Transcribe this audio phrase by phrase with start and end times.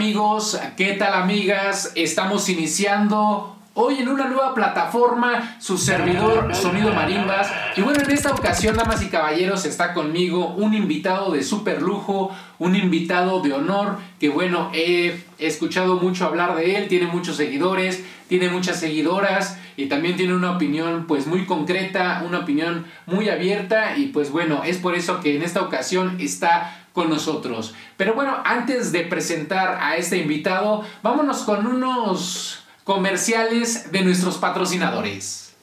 [0.00, 0.58] amigos?
[0.78, 1.92] ¿Qué tal amigas?
[1.94, 7.52] Estamos iniciando hoy en una nueva plataforma, su servidor Sonido Marimbas.
[7.76, 12.34] Y bueno, en esta ocasión, damas y caballeros, está conmigo un invitado de super lujo,
[12.58, 18.02] un invitado de honor, que bueno, he escuchado mucho hablar de él, tiene muchos seguidores,
[18.26, 23.96] tiene muchas seguidoras y también tiene una opinión pues muy concreta, una opinión muy abierta
[23.96, 27.74] y pues bueno, es por eso que en esta ocasión está con nosotros.
[27.96, 35.54] Pero bueno, antes de presentar a este invitado, vámonos con unos comerciales de nuestros patrocinadores.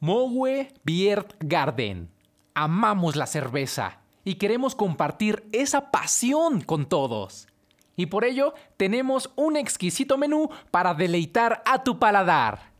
[0.00, 2.10] Mowe Beer Garden.
[2.54, 7.48] Amamos la cerveza y queremos compartir esa pasión con todos.
[7.96, 12.70] Y por ello tenemos un exquisito menú para deleitar a tu paladar.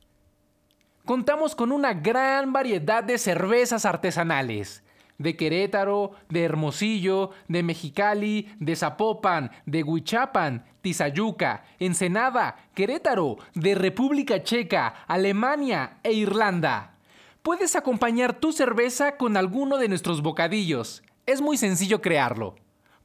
[1.04, 4.82] Contamos con una gran variedad de cervezas artesanales
[5.18, 14.42] de Querétaro, de Hermosillo, de Mexicali, de Zapopan, de Huichapan, Tizayuca, Ensenada, Querétaro, de República
[14.42, 16.94] Checa, Alemania e Irlanda.
[17.42, 21.02] Puedes acompañar tu cerveza con alguno de nuestros bocadillos.
[21.26, 22.56] Es muy sencillo crearlo.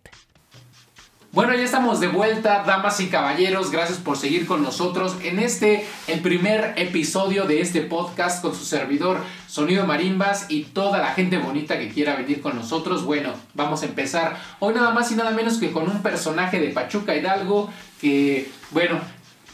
[1.38, 3.70] Bueno, ya estamos de vuelta, damas y caballeros.
[3.70, 8.64] Gracias por seguir con nosotros en este, el primer episodio de este podcast con su
[8.64, 13.04] servidor Sonido Marimbas y toda la gente bonita que quiera venir con nosotros.
[13.04, 16.70] Bueno, vamos a empezar hoy nada más y nada menos que con un personaje de
[16.70, 17.70] Pachuca Hidalgo
[18.00, 18.98] que, bueno,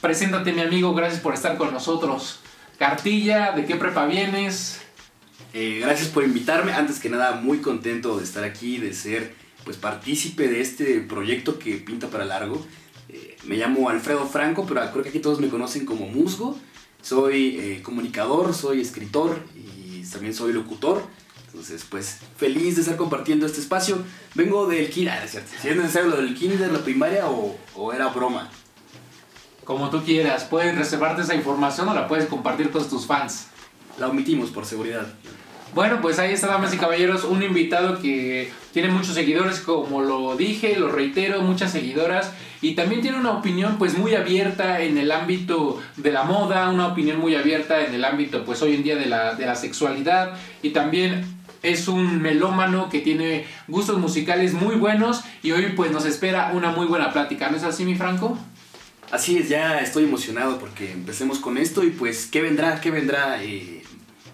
[0.01, 2.41] preséntate mi amigo, gracias por estar con nosotros.
[2.79, 4.81] Cartilla, ¿de qué prepa vienes?
[5.53, 6.73] Eh, gracias por invitarme.
[6.73, 11.59] Antes que nada, muy contento de estar aquí, de ser pues partícipe de este proyecto
[11.59, 12.65] que pinta para largo.
[13.09, 16.59] Eh, me llamo Alfredo Franco, pero creo que aquí todos me conocen como Musgo.
[17.03, 21.03] Soy eh, comunicador, soy escritor y también soy locutor.
[21.47, 24.03] Entonces, pues feliz de estar compartiendo este espacio.
[24.35, 25.51] Vengo del kinder, ah, cierto.
[25.61, 28.51] Si es necesario lo del kinder, la primaria o, o era broma.
[29.65, 33.47] Como tú quieras, puedes reservarte esa información o la puedes compartir con tus fans.
[33.99, 35.07] La omitimos por seguridad.
[35.75, 40.37] Bueno, pues ahí está, damas y caballeros, un invitado que tiene muchos seguidores, como lo
[40.37, 42.33] dije, lo reitero, muchas seguidoras,
[42.63, 46.87] y también tiene una opinión pues muy abierta en el ámbito de la moda, una
[46.87, 50.39] opinión muy abierta en el ámbito pues hoy en día de la, de la sexualidad,
[50.63, 51.25] y también
[51.65, 56.71] es un melómano que tiene gustos musicales muy buenos, y hoy pues nos espera una
[56.71, 58.39] muy buena plática, ¿no es así, mi Franco?
[59.11, 62.81] Así es, ya estoy emocionado porque empecemos con esto y pues, ¿qué vendrá?
[62.81, 63.43] ¿Qué vendrá?
[63.43, 63.84] Eh,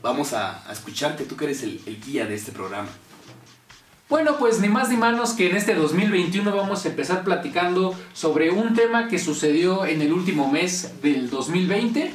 [0.02, 2.88] vamos a, escucharte, tú que eres el, el, guía de este programa.
[4.08, 8.50] Bueno, pues ni más ni menos que en este 2021 vamos a empezar platicando sobre
[8.50, 12.12] un tema que sucedió en el último mes del 2020.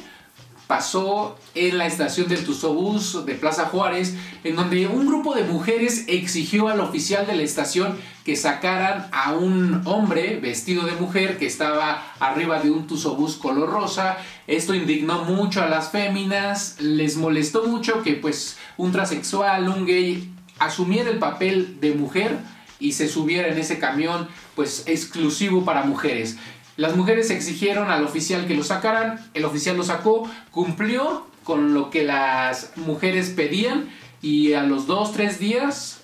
[0.66, 6.04] Pasó en la estación del Tuzobús de Plaza Juárez, en donde un grupo de mujeres
[6.08, 11.46] exigió al oficial de la estación que sacaran a un hombre vestido de mujer que
[11.46, 14.18] estaba arriba de un Tuzobús color rosa.
[14.48, 20.32] Esto indignó mucho a las féminas, les molestó mucho que pues un transexual, un gay
[20.58, 22.38] asumiera el papel de mujer
[22.80, 26.36] y se subiera en ese camión pues exclusivo para mujeres.
[26.76, 31.90] Las mujeres exigieron al oficial que lo sacaran, el oficial lo sacó, cumplió con lo
[31.90, 33.88] que las mujeres pedían
[34.20, 36.02] y a los dos, tres días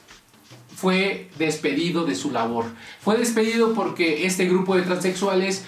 [0.74, 2.66] fue despedido de su labor.
[3.00, 5.64] Fue despedido porque este grupo de transexuales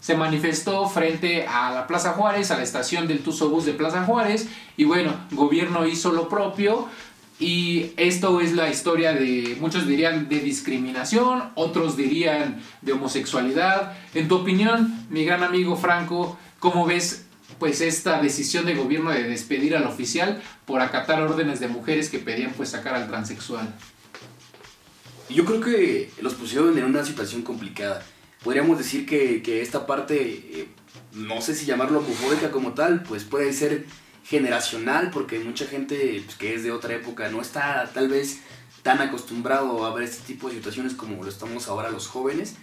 [0.00, 4.48] se manifestó frente a la Plaza Juárez, a la estación del Bus de Plaza Juárez,
[4.76, 6.88] y bueno, gobierno hizo lo propio,
[7.38, 13.92] y esto es la historia de, muchos dirían de discriminación, otros dirían de homosexualidad.
[14.14, 17.26] En tu opinión, mi gran amigo Franco, ¿cómo ves
[17.58, 22.18] pues esta decisión de gobierno de despedir al oficial por acatar órdenes de mujeres que
[22.18, 23.74] pedían pues sacar al transexual?
[25.28, 28.02] Yo creo que los pusieron en una situación complicada.
[28.42, 30.68] Podríamos decir que, que esta parte, eh,
[31.12, 33.84] no sé si llamarlo homofóbica como tal, pues puede ser
[34.26, 38.40] generacional, porque mucha gente pues, que es de otra época no está tal vez
[38.82, 42.54] tan acostumbrado a ver este tipo de situaciones como lo estamos ahora los jóvenes,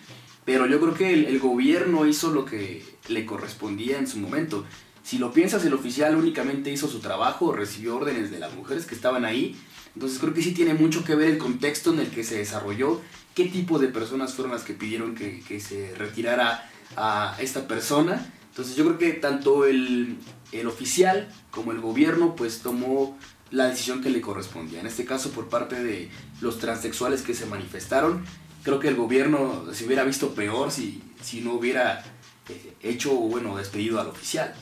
[0.45, 4.65] pero yo creo que el, gobierno hizo lo que le correspondía en su momento.
[5.03, 8.95] Si lo piensas, el oficial únicamente hizo su trabajo, recibió órdenes de las mujeres que
[8.95, 9.57] estaban ahí,
[9.95, 13.01] entonces creo que sí tiene mucho que ver el contexto en el que se desarrolló,
[13.35, 18.33] qué tipo de personas fueron las que pidieron que, que se retirara a esta persona.
[18.49, 20.17] Entonces yo creo que tanto el,
[20.53, 23.17] el oficial como el gobierno pues tomó
[23.51, 24.79] la decisión que le correspondía.
[24.79, 26.09] En este caso por parte de
[26.41, 28.25] los transexuales que se manifestaron,
[28.63, 32.03] creo que el gobierno se hubiera visto peor si, si no hubiera
[32.49, 34.53] eh, hecho, bueno, despedido al oficial.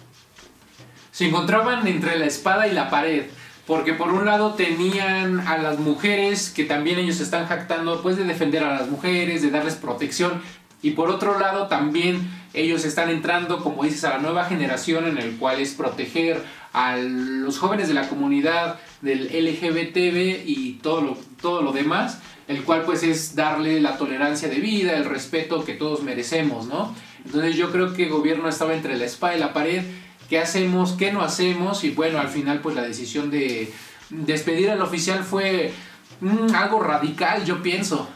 [1.11, 3.25] Se encontraban entre la espada y la pared,
[3.65, 8.23] porque por un lado tenían a las mujeres, que también ellos están jactando, pues de
[8.23, 10.41] defender a las mujeres, de darles protección,
[10.81, 15.17] y por otro lado también ellos están entrando, como dices, a la nueva generación en
[15.17, 16.43] el cual es proteger
[16.73, 22.63] a los jóvenes de la comunidad del LGBTB y todo lo, todo lo demás, el
[22.63, 26.95] cual pues es darle la tolerancia de vida, el respeto que todos merecemos, ¿no?
[27.25, 29.83] Entonces yo creo que el gobierno estaba entre la espada y la pared,
[30.29, 30.93] ¿qué hacemos?
[30.93, 31.83] ¿Qué no hacemos?
[31.83, 33.71] Y bueno, al final pues la decisión de
[34.09, 35.71] despedir al oficial fue
[36.19, 38.09] mm, algo radical, yo pienso.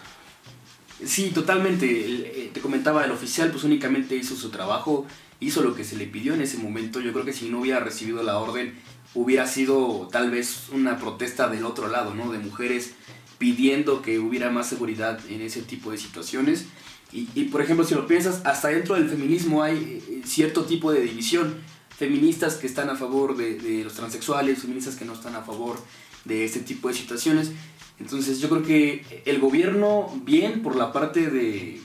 [1.03, 1.85] Sí, totalmente.
[1.87, 5.05] Eh, te comentaba, el oficial pues únicamente hizo su trabajo,
[5.39, 7.01] hizo lo que se le pidió en ese momento.
[7.01, 8.73] Yo creo que si no hubiera recibido la orden,
[9.13, 12.31] hubiera sido tal vez una protesta del otro lado, ¿no?
[12.31, 12.91] De mujeres
[13.37, 16.65] pidiendo que hubiera más seguridad en ese tipo de situaciones.
[17.11, 20.99] Y, por ejemplo, si lo piensas, hasta dentro del feminismo hay eh, cierto tipo de
[20.99, 21.55] división.
[21.97, 25.77] Feministas que están a favor de, de los transexuales, feministas que no están a favor
[26.25, 27.51] de este tipo de situaciones.
[27.99, 31.81] Entonces yo creo que el gobierno, bien por la parte de,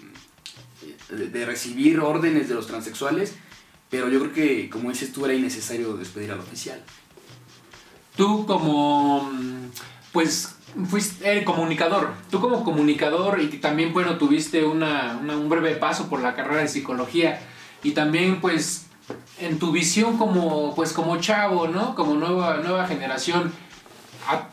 [1.08, 3.34] de, recibir órdenes de los transexuales,
[3.88, 6.82] pero yo creo que, como dices tú, era innecesario despedir al oficial.
[8.16, 9.30] Tú como,
[10.12, 10.56] pues,
[10.88, 16.20] fuiste el comunicador, tú como comunicador y también, bueno, tuviste una, un breve paso por
[16.20, 17.40] la carrera de psicología
[17.82, 18.86] y también, pues,
[19.40, 21.94] en tu visión como, pues, como chavo, ¿no?
[21.94, 23.52] Como nueva, nueva generación,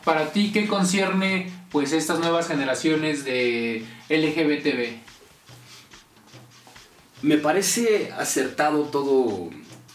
[0.04, 4.98] para ti, ¿qué concierne pues estas nuevas generaciones de LGBTB?
[7.22, 9.50] Me parece acertado todo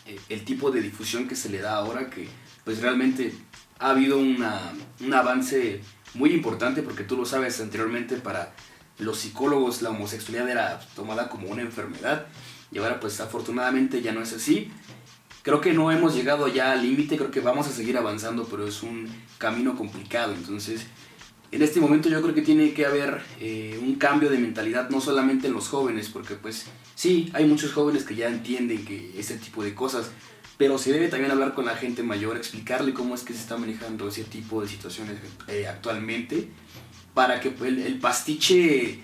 [0.05, 2.27] eh, el tipo de difusión que se le da ahora, que
[2.63, 3.33] pues realmente
[3.79, 5.81] ha habido una, un avance
[6.13, 8.53] muy importante, porque tú lo sabes anteriormente, para
[8.99, 12.27] los psicólogos la homosexualidad era tomada como una enfermedad,
[12.71, 14.71] y ahora pues afortunadamente ya no es así.
[15.43, 18.65] Creo que no hemos llegado ya al límite, creo que vamos a seguir avanzando, pero
[18.65, 20.33] es un camino complicado.
[20.33, 20.87] Entonces,
[21.51, 25.01] en este momento yo creo que tiene que haber eh, un cambio de mentalidad, no
[25.01, 29.35] solamente en los jóvenes, porque pues sí, hay muchos jóvenes que ya entienden que ese
[29.35, 30.11] tipo de cosas,
[30.57, 33.57] pero se debe también hablar con la gente mayor, explicarle cómo es que se está
[33.57, 35.17] manejando ese tipo de situaciones
[35.49, 36.47] eh, actualmente,
[37.13, 39.01] para que el, el pastiche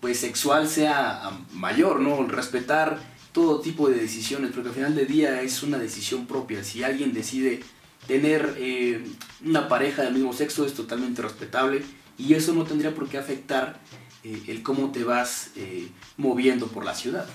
[0.00, 2.26] pues sexual sea mayor, ¿no?
[2.26, 2.98] Respetar
[3.32, 6.64] todo tipo de decisiones, porque al final del día es una decisión propia.
[6.64, 7.60] Si alguien decide
[8.06, 9.04] tener eh,
[9.44, 11.82] una pareja del mismo sexo es totalmente respetable
[12.16, 13.78] y eso no tendría por qué afectar
[14.24, 17.26] eh, el cómo te vas eh, moviendo por la ciudad.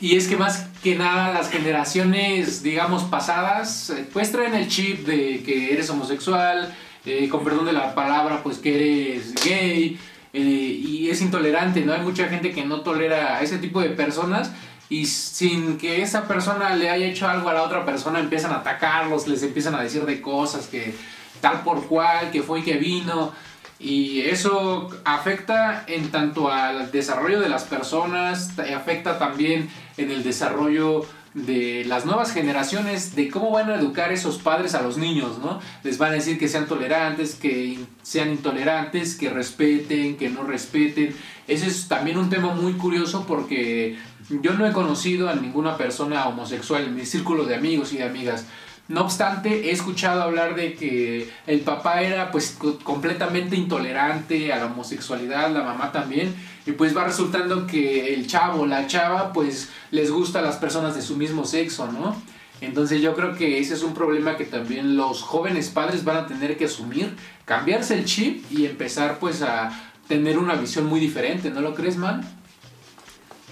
[0.00, 5.42] Y es que más que nada las generaciones, digamos, pasadas, pues traen el chip de
[5.42, 6.74] que eres homosexual,
[7.30, 9.98] con perdón de la palabra, pues que eres gay
[10.32, 11.92] eh, y es intolerante, ¿no?
[11.92, 14.52] Hay mucha gente que no tolera a ese tipo de personas
[14.88, 18.56] y sin que esa persona le haya hecho algo a la otra persona empiezan a
[18.56, 20.94] atacarlos, les empiezan a decir de cosas que
[21.40, 23.32] tal por cual, que fue y que vino.
[23.78, 31.06] Y eso afecta en tanto al desarrollo de las personas, afecta también en el desarrollo
[31.34, 35.60] de las nuevas generaciones, de cómo van a educar esos padres a los niños, ¿no?
[35.84, 41.14] Les van a decir que sean tolerantes, que sean intolerantes, que respeten, que no respeten.
[41.46, 43.96] Ese es también un tema muy curioso porque
[44.28, 48.04] yo no he conocido a ninguna persona homosexual en mi círculo de amigos y de
[48.04, 48.46] amigas.
[48.90, 54.66] No obstante, he escuchado hablar de que el papá era pues completamente intolerante a la
[54.66, 56.34] homosexualidad, la mamá también,
[56.66, 60.96] y pues va resultando que el chavo, la chava, pues les gusta a las personas
[60.96, 62.20] de su mismo sexo, ¿no?
[62.60, 66.26] Entonces yo creo que ese es un problema que también los jóvenes padres van a
[66.26, 69.70] tener que asumir, cambiarse el chip y empezar pues a
[70.08, 72.39] tener una visión muy diferente, ¿no lo crees, man?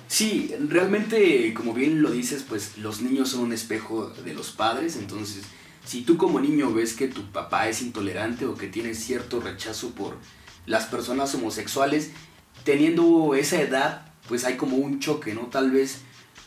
[0.08, 4.96] Sí, realmente, como bien lo dices, pues los niños son un espejo de los padres,
[4.96, 5.44] entonces
[5.84, 9.90] si tú como niño ves que tu papá es intolerante o que tiene cierto rechazo
[9.90, 10.16] por
[10.66, 12.10] las personas homosexuales,
[12.64, 15.42] teniendo esa edad, pues hay como un choque, ¿no?
[15.42, 16.00] Tal vez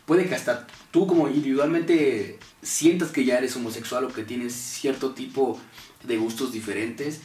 [0.06, 5.12] puede que hasta tú como individualmente sientas que ya eres homosexual o que tienes cierto
[5.12, 5.60] tipo
[6.04, 7.22] de gustos diferentes,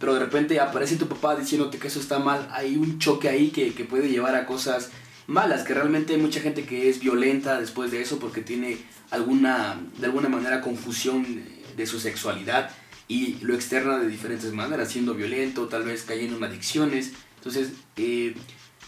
[0.00, 3.50] pero de repente aparece tu papá diciéndote que eso está mal, hay un choque ahí
[3.50, 4.90] que, que puede llevar a cosas
[5.26, 8.78] malas, que realmente hay mucha gente que es violenta después de eso porque tiene
[9.10, 11.42] alguna, de alguna manera confusión
[11.76, 12.70] de su sexualidad
[13.08, 17.12] y lo externa de diferentes maneras, siendo violento, tal vez cayendo en adicciones.
[17.36, 18.34] Entonces, eh,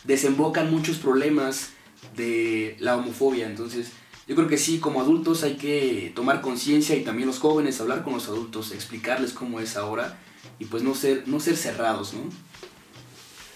[0.05, 1.71] desembocan muchos problemas
[2.17, 3.47] de la homofobia.
[3.47, 3.91] Entonces,
[4.26, 8.03] yo creo que sí, como adultos hay que tomar conciencia y también los jóvenes hablar
[8.03, 10.19] con los adultos, explicarles cómo es ahora
[10.59, 12.21] y pues no ser, no ser cerrados, ¿no?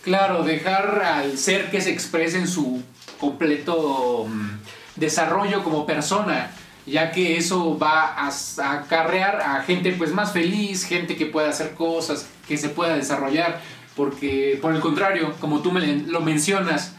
[0.08, 2.82] Claro, dejar al ser que se exprese en su
[3.20, 4.48] completo mm,
[4.96, 6.50] desarrollo como persona,
[6.86, 8.30] ya que eso va a,
[8.72, 13.60] acarrear a gente pues más feliz, gente que pueda hacer cosas, que se pueda desarrollar,
[13.94, 16.94] porque por el contrario, como tú lo mencionas,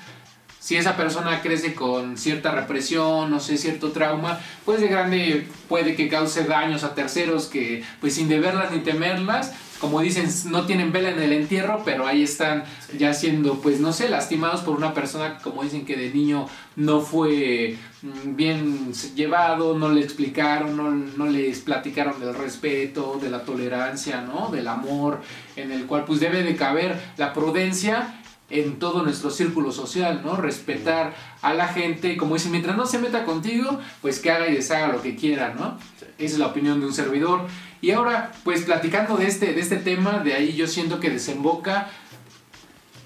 [0.59, 5.95] si esa persona crece con cierta represión, no sé, cierto trauma, pues de grande puede
[5.95, 10.91] que cause daños a terceros que pues sin deberlas ni temerlas como dicen, no tienen
[10.91, 12.63] vela en el entierro, pero ahí están
[12.97, 16.47] ya siendo, pues no sé, lastimados por una persona que como dicen que de niño
[16.75, 23.29] no fue mm, bien llevado, no le explicaron, no, no les platicaron del respeto, de
[23.29, 24.49] la tolerancia, ¿no?
[24.51, 25.21] Del amor,
[25.55, 28.19] en el cual pues debe de caber la prudencia
[28.49, 30.35] en todo nuestro círculo social, ¿no?
[30.35, 34.55] Respetar a la gente, como dicen, mientras no se meta contigo, pues que haga y
[34.55, 35.77] deshaga lo que quiera, ¿no?
[36.17, 37.47] Esa es la opinión de un servidor.
[37.81, 41.87] Y ahora, pues platicando de este, de este tema, de ahí yo siento que desemboca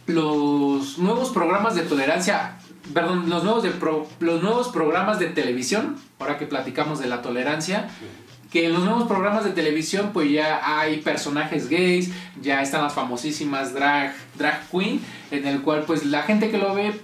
[0.07, 2.57] los nuevos programas de tolerancia,
[2.93, 3.71] perdón, los nuevos, de
[4.19, 7.87] los nuevos programas de televisión, ahora que platicamos de la tolerancia,
[8.51, 12.11] que en los nuevos programas de televisión pues ya hay personajes gays,
[12.41, 15.01] ya están las famosísimas drag, drag queen,
[15.31, 16.99] en el cual pues la gente que lo ve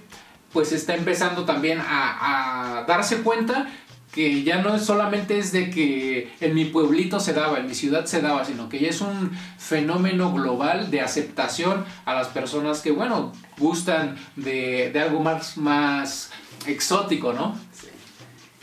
[0.52, 3.68] pues está empezando también a, a darse cuenta
[4.12, 8.06] que ya no solamente es de que en mi pueblito se daba, en mi ciudad
[8.06, 12.90] se daba, sino que ya es un fenómeno global de aceptación a las personas que,
[12.90, 16.30] bueno, gustan de, algo más, más
[16.66, 17.56] exótico, ¿no?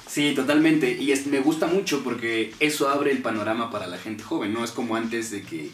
[0.07, 0.33] Sí.
[0.33, 0.91] totalmente.
[0.91, 4.63] Y me gusta mucho porque eso abre el panorama para la gente joven, ¿no?
[4.63, 5.69] Es como antes de que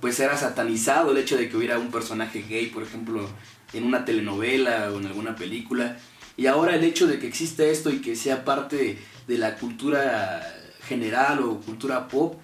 [0.00, 3.26] pues era satanizado el hecho de que hubiera un personaje gay, por ejemplo,
[3.72, 5.96] en una telenovela o en alguna película
[6.38, 10.40] y ahora el hecho de que exista esto y que sea parte de la cultura
[10.82, 12.36] general o cultura pop,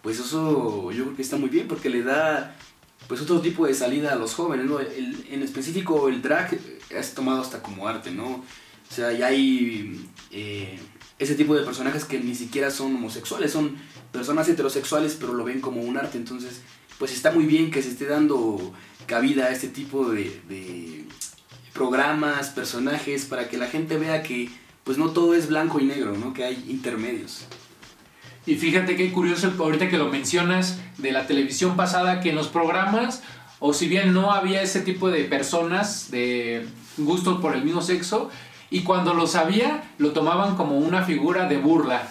[0.00, 2.56] pues eso yo creo que está muy bien porque le da
[3.08, 4.80] pues otro tipo de salida a los jóvenes, ¿no?
[4.80, 8.36] en específico el drag es tomado hasta como arte, ¿no?
[8.36, 10.78] O sea, ya hay eh,
[11.18, 13.76] ese tipo de personajes que ni siquiera son homosexuales, son
[14.12, 16.62] personas heterosexuales pero lo ven como un arte, entonces
[16.98, 18.72] pues está muy bien que se esté dando
[19.06, 21.04] cabida a este tipo de
[21.72, 24.50] programas, personajes, para que la gente vea que
[24.84, 26.32] pues no todo es blanco y negro, ¿no?
[26.32, 27.46] Que hay intermedios.
[28.46, 32.48] Y fíjate qué curioso ahorita que lo mencionas de la televisión pasada, que en los
[32.48, 33.22] programas,
[33.60, 36.66] o si bien no había ese tipo de personas de
[36.98, 38.30] gustos por el mismo sexo,
[38.70, 42.08] y cuando lo sabía, lo tomaban como una figura de burla.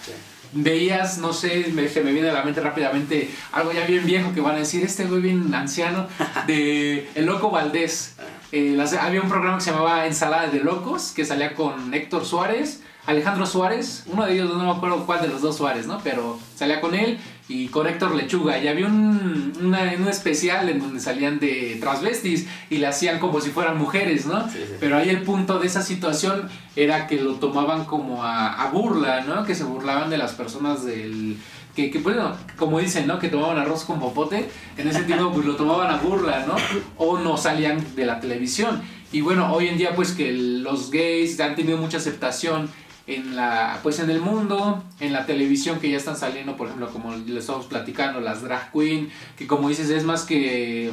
[0.54, 4.34] Veías, no sé, me, se me viene a la mente rápidamente algo ya bien viejo
[4.34, 6.08] que van a decir, este güey bien anciano,
[6.48, 8.16] de El Loco Valdés.
[8.52, 12.82] Eh, había un programa que se llamaba Ensalada de Locos, que salía con Héctor Suárez,
[13.06, 16.00] Alejandro Suárez, uno de ellos, no me acuerdo cuál de los dos Suárez, ¿no?
[16.04, 17.18] Pero salía con él
[17.48, 18.60] y con Héctor Lechuga.
[18.60, 23.42] Y había un, una, un especial en donde salían de transvestis y le hacían como
[23.42, 24.48] si fueran mujeres, ¿no?
[24.50, 24.76] Sí, sí.
[24.80, 29.22] Pero ahí el punto de esa situación era que lo tomaban como a, a burla,
[29.22, 29.46] ¿no?
[29.46, 31.38] Que se burlaban de las personas del...
[31.76, 33.18] Que, bueno, como dicen, ¿no?
[33.20, 34.50] Que tomaban arroz con popote.
[34.78, 36.56] En ese tiempo pues lo tomaban a burla, ¿no?
[36.98, 38.82] O no salían de la televisión.
[39.12, 42.70] Y bueno, hoy en día pues que los gays han tenido mucha aceptación
[43.08, 46.90] en la pues en el mundo, en la televisión que ya están saliendo, por ejemplo,
[46.92, 50.92] como le estamos platicando, las drag queen, que como dices es más que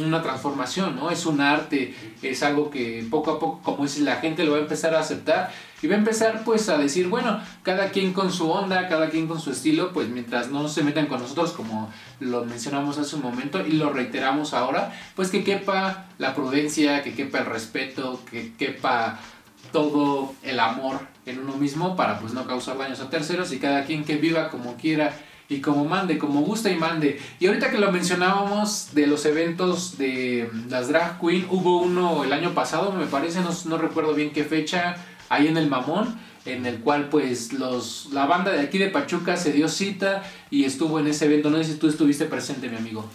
[0.00, 1.10] una transformación, ¿no?
[1.10, 4.58] Es un arte, es algo que poco a poco, como dices, la gente lo va
[4.58, 8.32] a empezar a aceptar y va a empezar pues a decir, bueno, cada quien con
[8.32, 11.90] su onda, cada quien con su estilo, pues mientras no se metan con nosotros como
[12.20, 17.14] lo mencionamos hace un momento y lo reiteramos ahora, pues que quepa la prudencia, que
[17.14, 19.18] quepa el respeto, que quepa
[19.72, 23.84] todo el amor en uno mismo para pues no causar daños a terceros y cada
[23.84, 25.14] quien que viva como quiera
[25.48, 27.20] y como mande, como gusta y mande.
[27.40, 32.32] Y ahorita que lo mencionábamos de los eventos de las drag queen, hubo uno el
[32.32, 34.96] año pasado, me parece, no, no recuerdo bien qué fecha,
[35.28, 39.36] ahí en el Mamón, en el cual pues los, la banda de aquí de Pachuca
[39.36, 41.50] se dio cita y estuvo en ese evento.
[41.50, 43.08] No sé si tú estuviste presente, mi amigo.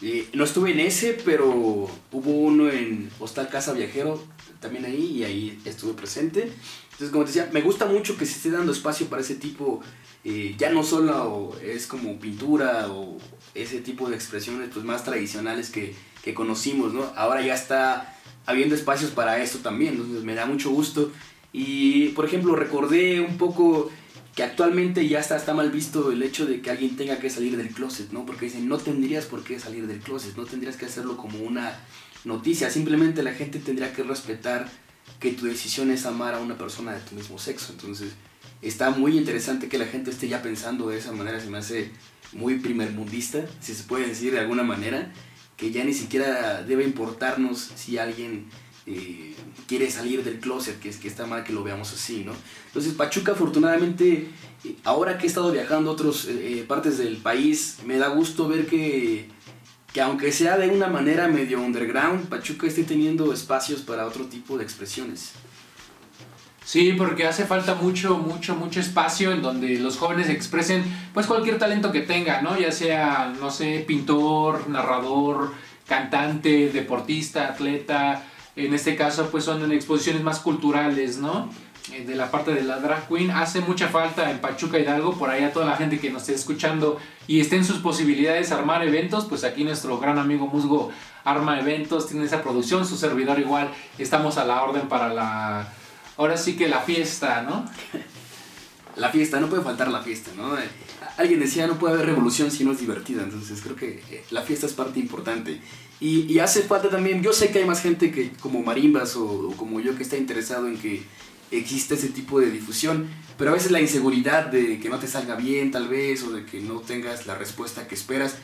[0.00, 4.20] Eh, no estuve en ese, pero hubo uno en Hostal Casa Viajero,
[4.58, 6.50] también ahí, y ahí estuve presente.
[6.92, 9.80] Entonces, como te decía, me gusta mucho que se esté dando espacio para ese tipo,
[10.24, 13.18] ya no solo es como pintura o
[13.54, 17.12] ese tipo de expresiones pues, más tradicionales que, que conocimos, ¿no?
[17.16, 21.10] Ahora ya está habiendo espacios para esto también, entonces me da mucho gusto.
[21.52, 23.90] Y, por ejemplo, recordé un poco
[24.34, 27.56] que actualmente ya está, está mal visto el hecho de que alguien tenga que salir
[27.56, 28.24] del closet, ¿no?
[28.24, 31.78] Porque dicen, no tendrías por qué salir del closet, no tendrías que hacerlo como una
[32.24, 34.70] noticia, simplemente la gente tendría que respetar
[35.20, 37.72] que tu decisión es amar a una persona de tu mismo sexo.
[37.72, 38.12] Entonces,
[38.62, 41.90] está muy interesante que la gente esté ya pensando de esa manera, se me hace
[42.32, 45.12] muy primermundista, si se puede decir de alguna manera,
[45.56, 48.46] que ya ni siquiera debe importarnos si alguien
[48.86, 49.34] eh,
[49.66, 52.32] quiere salir del closet, que, es, que está mal que lo veamos así, ¿no?
[52.66, 54.28] Entonces Pachuca afortunadamente,
[54.64, 58.48] eh, ahora que he estado viajando a otras eh, partes del país, me da gusto
[58.48, 59.28] ver que,
[59.92, 64.56] que aunque sea de una manera medio underground, Pachuca esté teniendo espacios para otro tipo
[64.56, 65.32] de expresiones.
[66.72, 70.82] Sí, porque hace falta mucho, mucho, mucho espacio en donde los jóvenes expresen
[71.12, 72.58] pues cualquier talento que tengan, ¿no?
[72.58, 75.52] Ya sea, no sé, pintor, narrador,
[75.86, 78.22] cantante, deportista, atleta.
[78.56, 81.50] En este caso, pues son en exposiciones más culturales, ¿no?
[81.92, 83.30] Eh, de la parte de la drag queen.
[83.32, 86.36] Hace mucha falta en Pachuca Hidalgo, por ahí a toda la gente que nos esté
[86.36, 90.90] escuchando y esté en sus posibilidades armar eventos, pues aquí nuestro gran amigo Musgo
[91.22, 95.68] arma eventos, tiene esa producción, su servidor igual, estamos a la orden para la
[96.22, 97.68] ahora sí que la fiesta, ¿no?
[98.96, 100.58] La fiesta, no puede faltar la fiesta, ¿no?
[100.58, 100.68] Eh,
[101.16, 104.42] Alguien decía, no puede haber revolución si no es divertida, entonces creo que eh, la
[104.42, 105.60] fiesta es parte importante.
[106.00, 109.78] Y, hace falta también, yo sé que hay más gente que como marimbas o, como
[109.78, 111.04] yo que está interesado en que
[111.52, 113.08] existe ese tipo de difusión,
[113.38, 116.44] pero a veces la inseguridad de que no te salga bien tal vez o de
[116.44, 118.34] que no tengas la respuesta que esperas,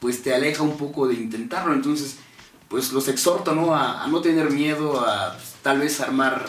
[0.00, 2.16] pues te aleja un poco de intentarlo, entonces
[2.68, 3.74] pues los exhorto ¿no?
[3.74, 6.46] a, no tener miedo, a pues, tal vez armar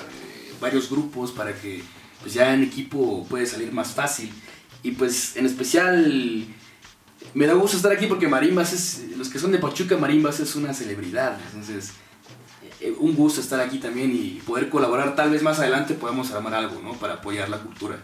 [0.59, 1.83] varios grupos para que
[2.21, 4.31] pues ya en equipo puede salir más fácil.
[4.81, 6.47] Y pues en especial
[7.33, 10.55] me da gusto estar aquí porque Marimbas es, los que son de Pachuca, Marimbas es
[10.55, 11.37] una celebridad.
[11.47, 11.93] Entonces,
[12.79, 15.15] eh, un gusto estar aquí también y poder colaborar.
[15.15, 16.93] Tal vez más adelante podamos armar algo, ¿no?
[16.93, 17.97] Para apoyar la cultura.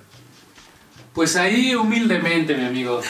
[1.13, 3.01] Pues ahí humildemente, mi amigo.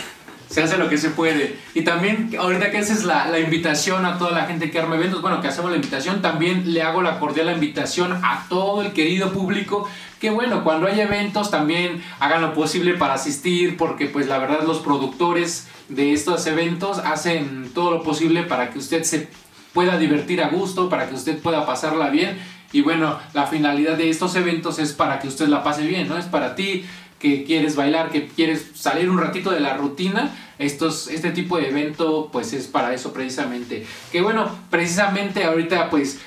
[0.49, 1.57] Se hace lo que se puede.
[1.75, 5.21] Y también, ahorita que haces la, la invitación a toda la gente que arma eventos,
[5.21, 9.31] bueno, que hacemos la invitación, también le hago la cordial invitación a todo el querido
[9.31, 9.87] público
[10.19, 14.63] que bueno, cuando haya eventos también hagan lo posible para asistir, porque pues la verdad
[14.63, 19.29] los productores de estos eventos hacen todo lo posible para que usted se
[19.73, 22.37] pueda divertir a gusto, para que usted pueda pasarla bien.
[22.71, 26.17] Y bueno, la finalidad de estos eventos es para que usted la pase bien, ¿no?
[26.17, 26.85] Es para ti
[27.19, 31.69] que quieres bailar, que quieres salir un ratito de la rutina, estos, este tipo de
[31.69, 33.85] evento pues es para eso precisamente.
[34.11, 36.19] Que bueno, precisamente ahorita pues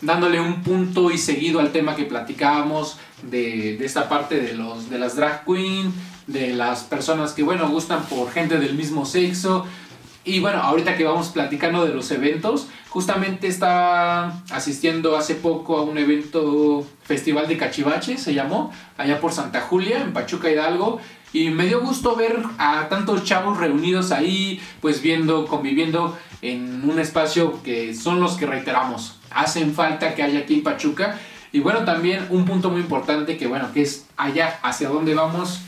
[0.00, 4.98] dándole un punto y seguido al tema que platicábamos de, esta parte de, los, de
[4.98, 5.92] las drag queen,
[6.26, 9.66] de las personas que bueno gustan por gente del mismo sexo.
[10.24, 15.82] Y bueno, ahorita que vamos platicando de los eventos, justamente estaba asistiendo hace poco a
[15.82, 21.00] un evento, Festival de Cachivache, se llamó, allá por Santa Julia, en Pachuca Hidalgo.
[21.32, 27.00] Y me dio gusto ver a tantos chavos reunidos ahí, pues viendo, conviviendo en un
[27.00, 29.18] espacio que son los que reiteramos.
[29.32, 31.18] Hacen falta que haya aquí en Pachuca.
[31.50, 35.62] Y bueno, también un punto muy importante que bueno, que es allá, hacia dónde vamos,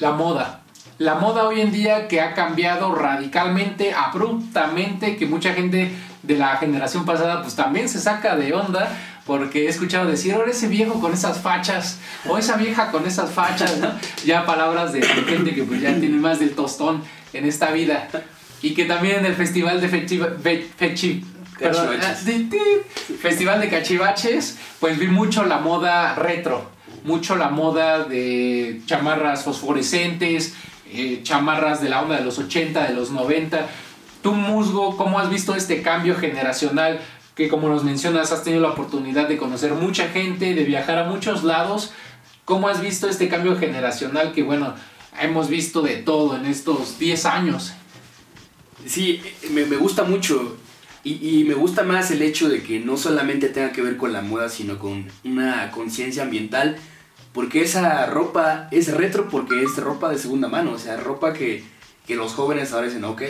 [0.00, 0.64] la moda.
[1.00, 5.90] La moda hoy en día que ha cambiado radicalmente, abruptamente, que mucha gente
[6.22, 10.50] de la generación pasada pues también se saca de onda porque he escuchado decir, ahora
[10.50, 13.88] ese viejo con esas fachas, o esa vieja con esas fachas, ¿no?
[14.26, 18.06] Ya palabras de, gente que pues ya tiene más del tostón en esta vida.
[18.60, 21.24] Y que también en el festival de fechi,
[21.64, 22.14] ah,
[23.22, 26.68] Festival de Cachivaches, pues vi mucho la moda retro,
[27.04, 30.54] mucho la moda de chamarras fosforescentes,
[30.92, 33.68] eh, chamarras de la onda de los 80, de los 90.
[34.22, 37.00] Tú, Musgo, ¿cómo has visto este cambio generacional?
[37.34, 41.04] Que como nos mencionas, has tenido la oportunidad de conocer mucha gente, de viajar a
[41.04, 41.92] muchos lados.
[42.44, 44.74] ¿Cómo has visto este cambio generacional que, bueno,
[45.20, 47.72] hemos visto de todo en estos 10 años?
[48.86, 50.56] Sí, me, gusta mucho.
[51.02, 54.20] Y, me gusta más el hecho de que no solamente tenga que ver con la
[54.20, 56.76] moda, sino con una conciencia ambiental
[57.32, 61.62] porque esa ropa es retro porque es ropa de segunda mano, o sea, ropa que,
[62.06, 63.22] que los jóvenes ahora dicen, ok,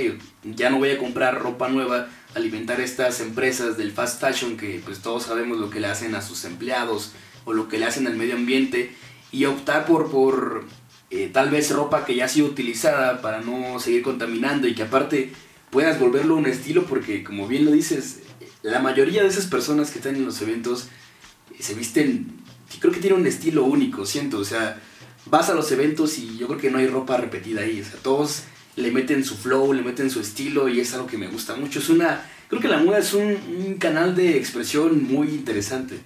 [0.45, 5.01] ya no voy a comprar ropa nueva, alimentar estas empresas del fast fashion que pues
[5.01, 7.13] todos sabemos lo que le hacen a sus empleados
[7.45, 8.95] o lo que le hacen al medio ambiente
[9.33, 10.65] y optar por, por
[11.11, 14.85] eh, tal vez ropa que ya ha sido utilizada para no seguir contaminando y que
[14.85, 15.33] aparte
[15.71, 18.21] puedas volverlo un estilo porque como bien lo dices,
[18.63, 20.89] la mayoría de esas personas que están en los eventos
[21.59, 22.40] se visten
[22.79, 24.81] creo que tiene un estilo único, siento, o sea,
[25.27, 28.01] vas a los eventos y yo creo que no hay ropa repetida ahí, o sea,
[28.03, 28.45] todos
[28.77, 31.79] le meten su flow, le meten su estilo y es algo que me gusta mucho.
[31.79, 36.01] Es una, creo que la moda es un, canal de expresión muy interesante.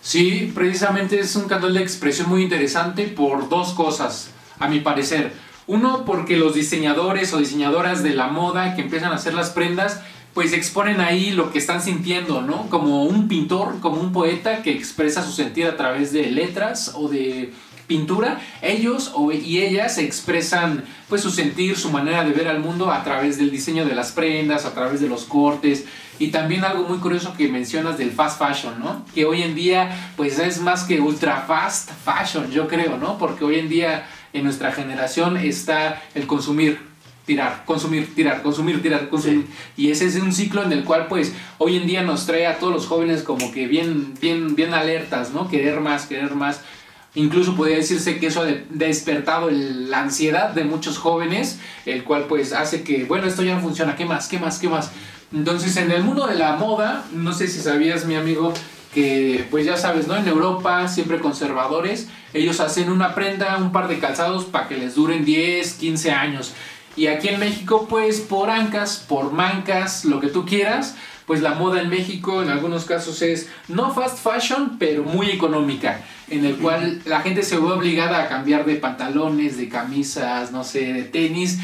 [0.00, 5.32] Sí, precisamente es un canal de expresión muy interesante por dos cosas, a mi parecer.
[5.66, 10.02] Uno, porque los diseñadores o diseñadoras de la moda que empiezan a hacer las prendas
[10.34, 12.68] pues exponen ahí lo que están sintiendo, ¿no?
[12.68, 17.08] Como un pintor, como un poeta que expresa su sentir a través de letras o
[17.08, 17.52] de
[17.86, 23.04] pintura, ellos y ellas expresan pues su sentir, su manera de ver al mundo a
[23.04, 25.84] través del diseño de las prendas, a través de los cortes
[26.18, 29.04] y también algo muy curioso que mencionas del fast fashion, ¿no?
[29.14, 33.18] Que hoy en día pues es más que ultra fast fashion, yo creo, ¿no?
[33.18, 36.93] Porque hoy en día en nuestra generación está el consumir
[37.24, 39.46] tirar, consumir, tirar, consumir, tirar, consumir.
[39.76, 42.58] Y ese es un ciclo en el cual pues hoy en día nos trae a
[42.58, 45.48] todos los jóvenes como que bien, bien, bien alertas, ¿no?
[45.48, 46.60] Querer más, querer más.
[47.14, 52.52] Incluso podría decirse que eso ha despertado la ansiedad de muchos jóvenes, el cual pues
[52.52, 54.28] hace que, bueno, esto ya no funciona, ¿qué más?
[54.28, 54.58] ¿Qué más?
[54.58, 54.90] ¿Qué más?
[55.32, 58.52] Entonces en el mundo de la moda, no sé si sabías mi amigo,
[58.92, 60.16] que pues ya sabes, ¿no?
[60.16, 64.94] En Europa, siempre conservadores, ellos hacen una prenda, un par de calzados para que les
[64.94, 66.52] duren 10, 15 años.
[66.96, 70.94] Y aquí en México, pues por ancas, por mancas, lo que tú quieras,
[71.26, 76.02] pues la moda en México en algunos casos es no fast fashion, pero muy económica,
[76.28, 80.64] en el cual la gente se ve obligada a cambiar de pantalones, de camisas, no
[80.64, 81.58] sé, de tenis,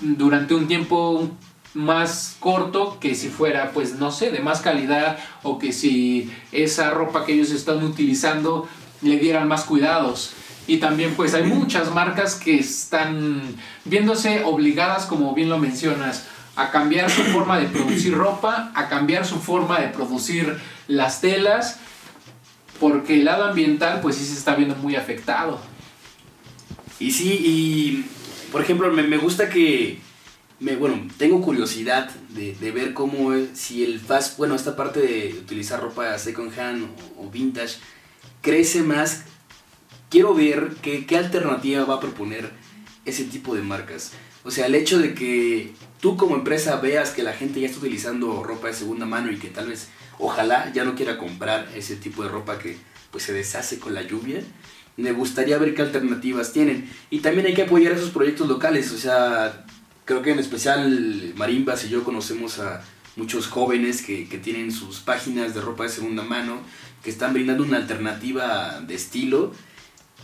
[0.00, 1.30] durante un tiempo
[1.74, 6.90] más corto que si fuera, pues no sé, de más calidad o que si esa
[6.90, 8.68] ropa que ellos están utilizando
[9.02, 10.32] le dieran más cuidados.
[10.66, 13.42] Y también pues hay muchas marcas que están
[13.84, 16.26] viéndose obligadas, como bien lo mencionas,
[16.56, 21.78] a cambiar su forma de producir ropa, a cambiar su forma de producir las telas,
[22.80, 25.60] porque el lado ambiental pues sí se está viendo muy afectado.
[26.98, 28.06] Y sí, y
[28.50, 29.98] por ejemplo, me, gusta que,
[30.60, 35.36] me, bueno, tengo curiosidad de, ver cómo es, si el fast, bueno, esta parte de
[35.38, 37.76] utilizar ropa second hand o vintage
[38.40, 39.24] crece más
[40.10, 42.50] quiero ver qué, qué alternativa va a proponer
[43.04, 44.12] ese tipo de marcas.
[44.44, 47.80] O sea, el hecho de que tú como empresa veas que la gente ya está
[47.80, 49.88] utilizando ropa de segunda mano y que tal vez,
[50.18, 52.76] ojalá, ya no quiera comprar ese tipo de ropa que
[53.10, 54.40] pues se deshace con la lluvia.
[54.96, 56.90] Me gustaría ver qué alternativas tienen.
[57.10, 58.92] Y también hay que apoyar esos proyectos locales.
[58.92, 59.66] O sea,
[60.04, 62.84] creo que en especial Marimbas y yo conocemos a
[63.16, 66.60] muchos jóvenes que, que tienen sus páginas de ropa de segunda mano,
[67.02, 69.52] que están brindando una alternativa de estilo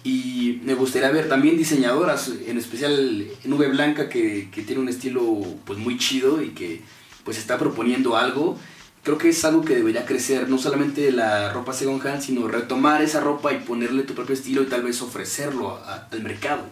[0.04, 5.22] y me gustaría ver también diseñadoras, en especial Nube Blanca, que, que, tiene un estilo
[5.64, 6.82] pues muy chido y que
[7.24, 8.58] pues está proponiendo algo.
[9.04, 13.02] Creo que es algo que debería crecer, no solamente la ropa second hand, sino retomar
[13.02, 16.62] esa ropa y ponerle tu propio estilo y tal vez ofrecerlo al mercado.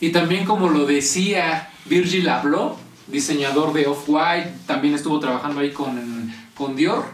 [0.00, 6.32] Y también como lo decía Virgil Abloh, diseñador de Off-White, también estuvo trabajando ahí con,
[6.56, 7.04] con Dior,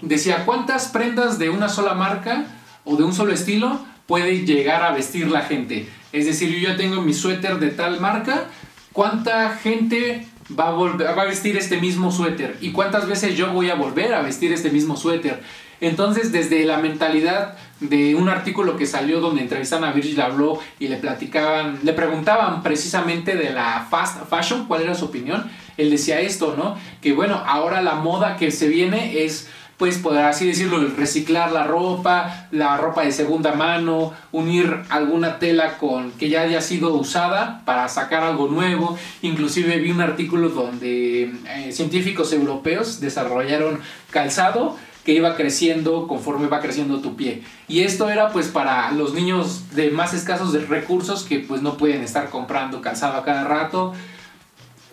[0.00, 2.53] decía, ¿cuántas prendas de una sola marca
[2.84, 5.88] o de un solo estilo puede llegar a vestir la gente.
[6.12, 8.48] Es decir, yo ya tengo mi suéter de tal marca,
[8.92, 10.26] ¿cuánta gente
[10.58, 12.56] va a, volver, va a vestir este mismo suéter.
[12.60, 15.42] ¿Y cuántas veces yo voy a volver a vestir este mismo suéter?
[15.80, 20.88] Entonces, desde la mentalidad de un artículo que salió donde entrevistan a Virgil Abloh y
[20.88, 26.20] le platicaban, le preguntaban precisamente de la fast fashion, cuál era su opinión, él decía
[26.20, 26.76] esto, ¿no?
[27.02, 31.64] Que bueno, ahora la moda que se viene es pues por así decirlo, reciclar la
[31.64, 37.62] ropa, la ropa de segunda mano, unir alguna tela con que ya haya sido usada
[37.64, 38.96] para sacar algo nuevo.
[39.22, 46.60] Inclusive vi un artículo donde eh, científicos europeos desarrollaron calzado que iba creciendo conforme va
[46.60, 47.42] creciendo tu pie.
[47.68, 52.02] Y esto era pues para los niños de más escasos recursos que pues no pueden
[52.02, 53.92] estar comprando calzado a cada rato.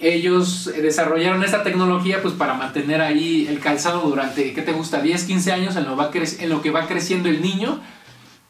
[0.02, 5.00] Ellos desarrollaron esta tecnología pues para mantener ahí el calzado durante, ¿qué te gusta?
[5.00, 7.80] 10, 15 años en lo, va en lo que va creciendo el niño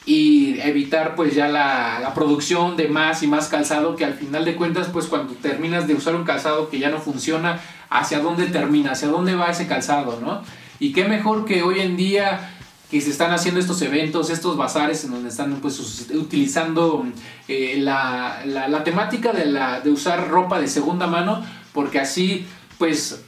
[0.06, 4.56] y evitar pues ya la, producción de más y más calzado que al final de
[4.56, 7.60] cuentas pues cuando terminas de usar un calzado que ya no funciona,
[7.90, 10.42] hacia dónde termina, hacia dónde va ese calzado, ¿no?
[10.80, 12.61] Y qué mejor que hoy en día
[12.92, 17.06] que se están haciendo estos eventos, estos bazares en donde están pues utilizando
[17.48, 21.42] eh, la, la, temática de, la, de usar ropa de segunda mano,
[21.74, 22.46] porque así
[22.78, 23.22] pues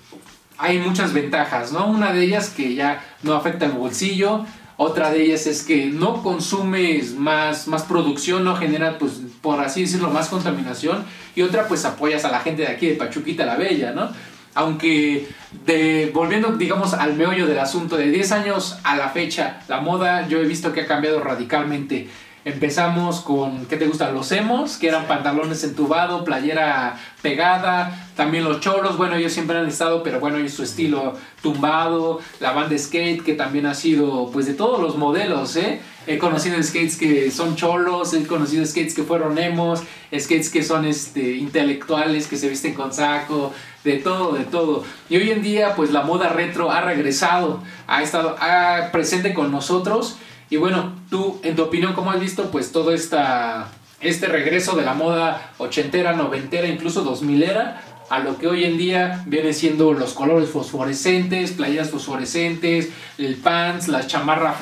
[0.58, 1.88] hay muchas ventajas, ¿no?
[1.88, 4.46] Una de ellas que ya no afecta el bolsillo,
[4.76, 9.82] otra de ellas es que no consumes más, más producción, no genera, pues, por así
[9.82, 11.06] decirlo, más contaminación.
[11.36, 14.10] Y otra, pues, apoyas a la gente de aquí de Pachuquita la Bella, ¿no?
[14.56, 15.28] Aunque
[15.66, 20.28] de, volviendo, digamos, al meollo del asunto, de 10 años a la fecha, la moda
[20.28, 22.10] yo he visto que ha cambiado radicalmente.
[22.46, 24.14] Empezamos con, ¿qué te gustan?
[24.14, 29.68] Los emos, que eran pantalones entubados, playera pegada, también los choros, bueno, ellos siempre han
[29.68, 34.56] estado, pero bueno, su estilo tumbado, la banda skate, que también ha sido, pues, de
[34.56, 35.80] todos los modelos, ¿eh?
[36.06, 39.82] He conocido skates que son cholos, he conocido skates que fueron emos,
[40.18, 44.84] skates que son este, intelectuales, que se visten con saco, de todo, de todo.
[45.10, 49.52] Y hoy en día, pues la moda retro ha regresado, ha estado ha presente con
[49.52, 50.18] nosotros.
[50.50, 53.70] Y bueno, tú, en tu opinión, ¿cómo has visto pues todo esta,
[54.02, 57.82] este regreso de la moda ochentera, noventera, incluso dos milera,
[58.14, 63.88] a lo que hoy en día viene siendo los colores fosforescentes, playeras fosforescentes, el pants,
[63.88, 64.56] la chamarra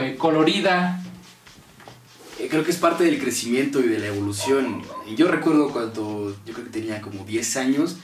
[0.00, 1.00] eh, colorida?
[2.40, 4.82] Eh, creo que es parte del crecimiento y de la evolución.
[5.16, 7.98] Yo recuerdo cuando yo creo que tenía como 10 años,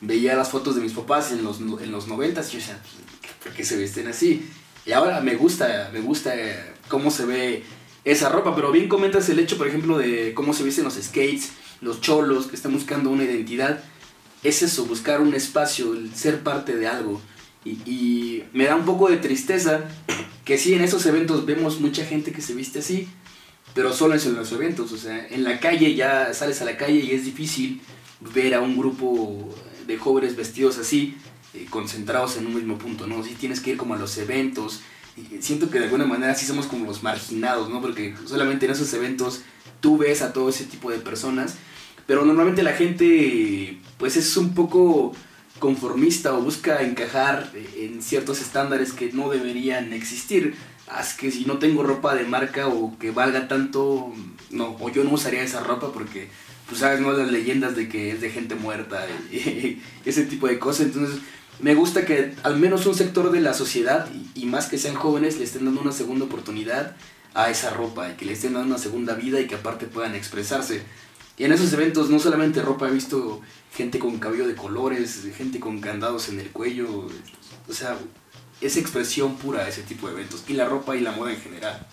[0.00, 2.82] veía las fotos de mis papás en los, en los 90 y yo decía,
[3.44, 4.50] ¿por qué se visten así?
[4.84, 6.32] Y ahora me gusta, me gusta
[6.88, 7.62] cómo se ve
[8.04, 11.52] esa ropa, pero bien comentas el hecho, por ejemplo, de cómo se visten los skates,
[11.80, 13.84] los cholos que están buscando una identidad.
[14.42, 17.20] Es eso, buscar un espacio, el ser parte de algo.
[17.64, 19.80] Y, me da un poco de tristeza
[20.44, 23.08] que sí, en esos eventos vemos mucha gente que se viste así,
[23.74, 24.92] pero solo en los eventos.
[24.92, 27.80] O sea, en la calle ya sales a la calle y es difícil
[28.34, 29.48] ver a un grupo
[29.86, 31.16] de jóvenes vestidos así,
[31.54, 33.22] eh, concentrados en un mismo punto, ¿no?
[33.22, 34.80] Si tienes que ir como a los eventos.
[35.16, 37.80] Y siento que de alguna manera sí somos como los marginados, ¿no?
[37.80, 39.42] Porque solamente en esos eventos
[39.80, 41.56] tú ves a todo ese tipo de personas,
[42.12, 45.14] pero normalmente la gente pues es un poco
[45.58, 50.54] conformista o busca encajar en ciertos estándares que no deberían existir.
[50.88, 54.12] Haz que si no tengo ropa de marca o que valga tanto,
[54.50, 56.28] no, o yo no usaría esa ropa porque
[56.68, 57.14] tú sabes, ¿no?
[57.14, 60.88] Las leyendas de que es de gente muerta y, ese tipo de cosas.
[60.88, 61.18] Entonces,
[61.60, 65.38] me gusta que al menos un sector de la sociedad, y, más que sean jóvenes,
[65.38, 66.94] le estén dando una segunda oportunidad
[67.32, 70.14] a esa ropa y que le estén dando una segunda vida y que aparte puedan
[70.14, 70.82] expresarse.
[71.38, 73.40] Y en esos eventos no solamente ropa, he visto
[73.74, 77.08] gente con cabello de colores, gente con candados en el cuello,
[77.68, 77.96] o sea,
[78.60, 81.86] es expresión pura ese tipo de eventos, y la ropa y la moda en general.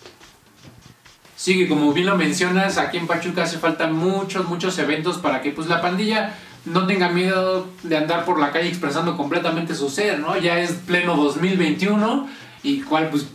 [1.36, 5.40] Sí, que como bien lo mencionas, aquí en Pachuca hace falta muchos, muchos eventos para
[5.40, 9.88] que pues la pandilla no tenga miedo de andar por la calle expresando completamente su
[9.88, 10.36] ser, ¿no?
[10.36, 12.28] Ya es pleno 2021
[12.62, 13.26] y cual pues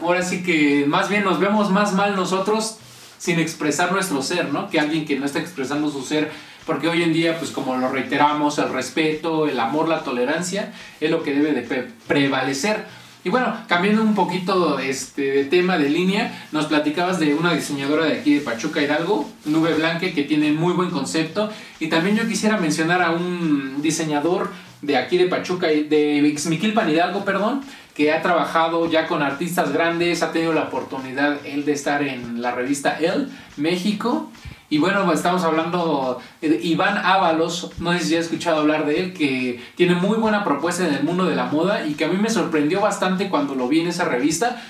[0.00, 2.78] ahora sí que más bien nos vemos más mal nosotros
[3.20, 4.70] sin expresar nuestro ser, ¿no?
[4.70, 6.30] Que alguien que no está expresando su ser,
[6.64, 11.10] porque hoy en día pues como lo reiteramos, el respeto, el amor, la tolerancia es
[11.10, 12.86] lo que debe de prevalecer.
[13.22, 18.06] Y bueno, cambiando un poquito este, de tema, de línea, nos platicabas de una diseñadora
[18.06, 21.50] de aquí de Pachuca Hidalgo, Nube Blanque, que tiene muy buen concepto.
[21.78, 27.22] Y también yo quisiera mencionar a un diseñador de aquí de Pachuca, de Ixmiquilpan Hidalgo,
[27.26, 27.60] perdón,
[28.00, 32.40] que ha trabajado ya con artistas grandes, ha tenido la oportunidad él de estar en
[32.40, 34.30] la revista El México
[34.70, 39.12] y bueno, estamos hablando de Iván Ábalos, no sé si has escuchado hablar de él,
[39.12, 42.16] que tiene muy buena propuesta en el mundo de la moda y que a mí
[42.16, 44.62] me sorprendió bastante cuando lo vi en esa revista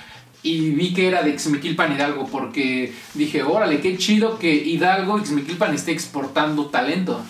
[0.42, 5.72] y vi que era de Xmiquilpan Hidalgo porque dije, órale, qué chido que Hidalgo, Xmiquilpan
[5.72, 7.20] esté exportando talento.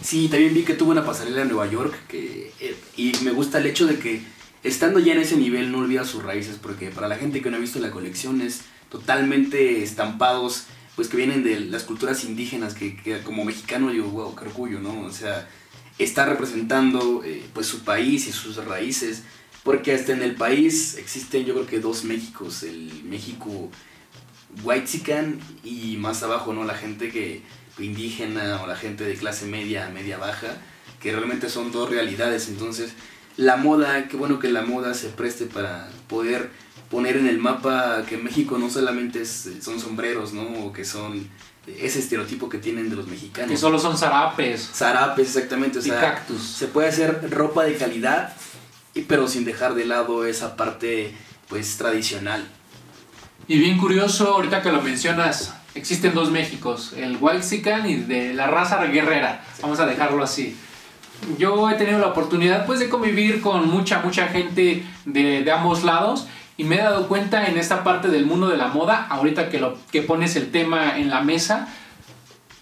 [0.00, 3.58] Sí, también vi que tuvo una pasarela en Nueva York que, eh, y me gusta
[3.58, 4.33] el hecho de que
[4.64, 7.56] estando ya en ese nivel no olvida sus raíces porque para la gente que no
[7.56, 10.64] ha visto la colección es totalmente estampados
[10.96, 15.00] pues que vienen de las culturas indígenas que, como mexicano yo, wow, qué orgullo, ¿no?
[15.02, 15.48] O sea,
[15.98, 19.22] está representando eh, pues su país y sus raíces
[19.64, 23.70] porque hasta en el país existen yo creo que dos Méxicos, el México
[24.62, 26.64] whitezican y más abajo, ¿no?
[26.64, 27.42] La gente que
[27.78, 30.58] indígena o la gente de clase media, media baja,
[31.00, 32.48] que realmente son dos realidades.
[32.48, 32.92] Entonces,
[33.36, 36.50] la moda, qué bueno que la moda se preste para poder
[36.90, 40.42] poner en el mapa que México no solamente son sombreros, ¿no?
[40.64, 41.28] O que son
[41.66, 43.50] ese estereotipo que tienen de los mexicanos.
[43.50, 44.70] Que solo son zarapes.
[44.72, 45.78] Zarapes, exactamente.
[45.78, 46.42] O sea, cactus.
[46.42, 48.34] Se puede hacer ropa de calidad,
[49.08, 51.14] pero sin dejar de lado esa parte,
[51.48, 52.46] pues, tradicional.
[53.48, 58.46] Y bien curioso, ahorita que lo mencionas, existen dos Méxicos, el Waxican y de la
[58.46, 60.56] raza guerrera, vamos a dejarlo así.
[61.38, 66.26] Yo he tenido la oportunidad pues de convivir con mucha, mucha gente de, ambos lados
[66.56, 69.58] y me he dado cuenta en esta parte del mundo de la moda, ahorita que,
[69.58, 71.68] lo, que pones el tema en la mesa,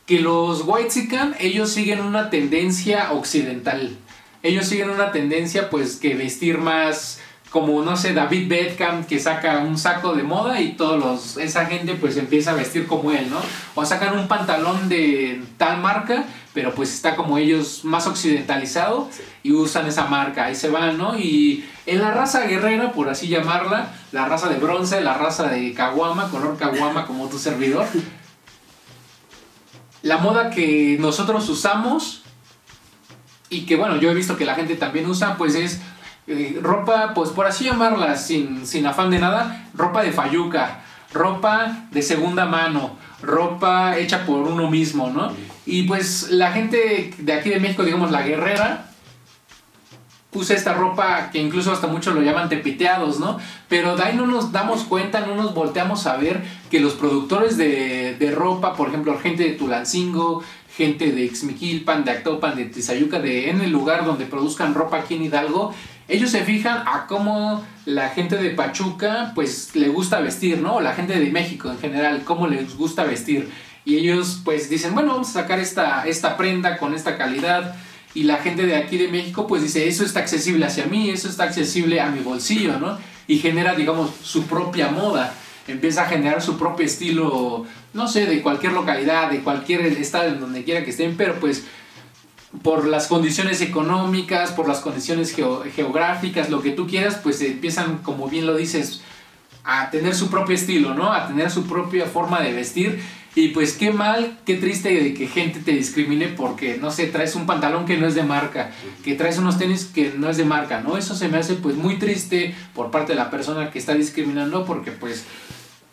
[0.07, 3.97] que los Whitezican, ellos siguen una tendencia occidental.
[4.43, 7.21] Ellos siguen una tendencia pues que vestir más
[7.53, 11.67] como no sé, David Beckham que saca un saco de moda y todos los esa
[11.67, 13.38] gente pues empieza a vestir como él, ¿no?
[13.75, 19.11] O sacan un pantalón de tal marca, pero pues está como ellos más occidentalizado
[19.43, 21.19] y usan esa marca, ahí se van, ¿no?
[21.19, 25.75] Y en la raza guerrera, por así llamarla, la raza de bronce, la raza de
[25.75, 27.87] caguama, color caguama como tu servidor,
[30.01, 32.23] la moda que nosotros usamos
[33.51, 35.83] y que bueno, yo he visto que la gente también usa, pues es
[36.61, 40.83] ropa, pues por así llamarla, sin, sin afán de nada, ropa de fayuca,
[41.13, 45.33] ropa de segunda mano, ropa hecha por uno mismo, ¿no?
[45.67, 48.89] Y pues la gente de aquí de México, digamos la guerrera,
[50.35, 53.39] usa esta ropa que incluso hasta muchos lo llaman tepiteados, ¿no?
[53.69, 57.57] Pero de ahí no nos damos cuenta, no nos volteamos a ver que los productores
[57.57, 60.43] de, de ropa, por ejemplo, gente de Tulancingo,
[60.75, 65.17] gente de Ixmiquilpan, de Actopan, de Tizayuca, de en el lugar donde produzcan ropa aquí
[65.17, 65.75] en Hidalgo,
[66.09, 70.77] ellos se fijan a cómo la gente de Pachuca pues le gusta vestir, ¿no?
[70.77, 73.51] O la gente de México en general, cómo les gusta vestir.
[73.85, 77.75] Y ellos pues dicen, bueno, vamos a sacar esta, esta prenda con esta calidad.
[78.15, 81.29] Y la gente de aquí de México pues dice, eso está accesible hacia mí, eso
[81.29, 82.99] está accesible a mi bolsillo, ¿no?
[83.27, 85.35] Y genera, digamos, su propia moda.
[85.69, 90.41] Empieza a generar su propio estilo, no sé, de cualquier localidad, de cualquier estado, en
[90.41, 91.65] donde quiera que estén, pero pues
[92.62, 98.29] por las condiciones económicas, por las condiciones geográficas, lo que tú quieras, pues empiezan, como
[98.29, 99.01] bien lo dices,
[99.65, 101.12] a tener su propio estilo, ¿no?
[101.12, 103.01] A tener su propia forma de vestir.
[103.35, 107.35] Y pues qué mal, qué triste de que gente te discrimine porque, no sé, traes
[107.35, 110.45] un pantalón que no es de marca, que traes unos tenis que no es de
[110.45, 110.99] marca, ¿no?
[110.99, 114.67] Eso se me hace pues muy triste por parte de la persona que está discriminando
[114.67, 115.25] porque pues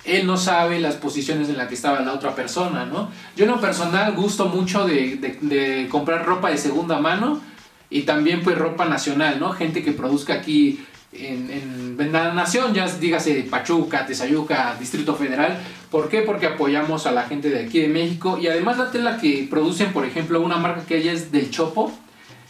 [0.06, 3.12] él no sabe las posiciones en las que estaba la otra persona, ¿no?
[3.36, 7.42] Yo en lo personal gusto mucho de, comprar ropa de segunda mano
[7.90, 9.52] y también pues ropa nacional, ¿no?
[9.52, 15.60] Gente que produzca aquí en, en, la nación, ya dígase Pachuca, Tezayuca, Distrito Federal.
[15.92, 16.22] ¿Por qué?
[16.22, 19.92] Porque apoyamos a la gente de aquí de México y además la tela que producen,
[19.92, 21.92] por ejemplo, una marca que ella es del Chopo,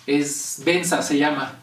[0.06, 1.54] es Benza se llama.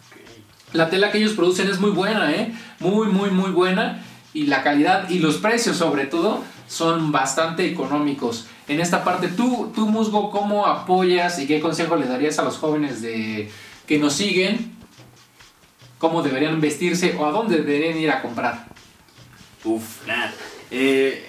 [0.73, 2.53] La tela que ellos producen es muy buena, ¿eh?
[2.81, 4.03] Muy, muy, muy buena
[4.37, 8.47] y la calidad y los precios sobre todo son bastante económicos.
[8.69, 12.59] En esta parte, tú, tú Musgo, ¿cómo apoyas y qué consejo le darías a los
[12.59, 13.51] jóvenes de,
[13.87, 14.77] que nos siguen?
[15.97, 18.67] ¿Cómo deberían vestirse o a dónde deberían ir a comprar?
[19.65, 20.35] Uf, nada.
[20.71, 21.27] Eh,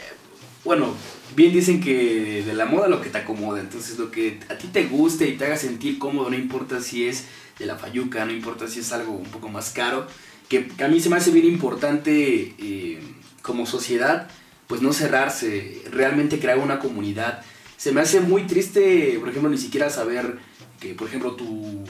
[0.66, 0.94] bueno,
[1.34, 3.62] bien dicen que de la moda lo que te acomoda.
[3.62, 7.08] Entonces, lo que a ti te guste y te haga sentir cómodo, no importa si
[7.08, 7.24] es
[7.58, 10.08] de la fayuca, no importa si es algo un poco más caro
[10.50, 13.00] que, a mí se me hace bien importante eh,
[13.42, 14.30] como sociedad,
[14.68, 17.42] pues no cerrarse, realmente crear una comunidad.
[17.78, 20.40] Se me hace muy triste, por ejemplo, ni siquiera saber
[20.80, 21.84] que, por ejemplo, tu,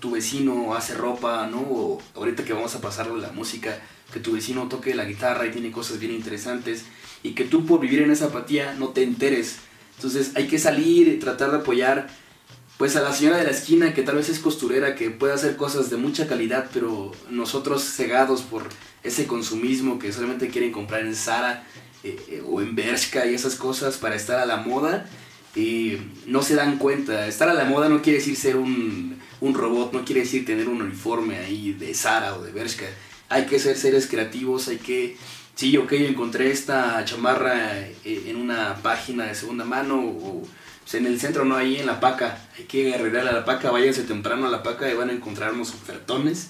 [0.00, 1.60] tu vecino hace ropa, ¿no?
[1.60, 3.80] O ahorita que vamos a pasarle la música,
[4.12, 6.84] que tu vecino toque la guitarra y tiene cosas bien interesantes
[7.22, 9.58] y que tú por vivir en esa apatía no te enteres.
[9.96, 12.08] Entonces hay que salir tratar de apoyar
[12.78, 15.56] pues a la señora de la esquina que tal vez es costurera, que puede hacer
[15.56, 18.68] cosas de mucha calidad, pero nosotros cegados por
[19.02, 21.66] ese consumismo que solamente quieren comprar en Zara
[22.04, 25.08] eh, eh, o en Bershka y esas cosas para estar a la moda,
[25.56, 27.26] y no se dan cuenta.
[27.26, 30.68] Estar a la moda no quiere decir ser un, un robot, no quiere decir tener
[30.68, 32.86] un uniforme ahí de Zara o de Bershka.
[33.28, 35.16] Hay que ser seres creativos, hay que...
[35.56, 40.42] Sí, ok, encontré esta chamarra eh, en una página de segunda mano o
[40.88, 42.38] pues, en el centro, no ahí en La Paca.
[42.56, 45.52] Hay que arreglar a La Paca, váyanse temprano a La Paca y van a encontrar
[45.52, 46.48] unos ofertones.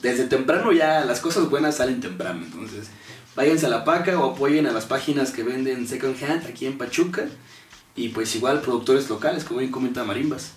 [0.00, 2.88] Desde temprano ya las cosas buenas salen temprano, entonces
[3.36, 6.76] váyanse a La Paca o apoyen a las páginas que venden second hand aquí en
[6.76, 7.26] Pachuca.
[7.94, 10.54] Y pues igual productores locales, como bien comenta Marimbas.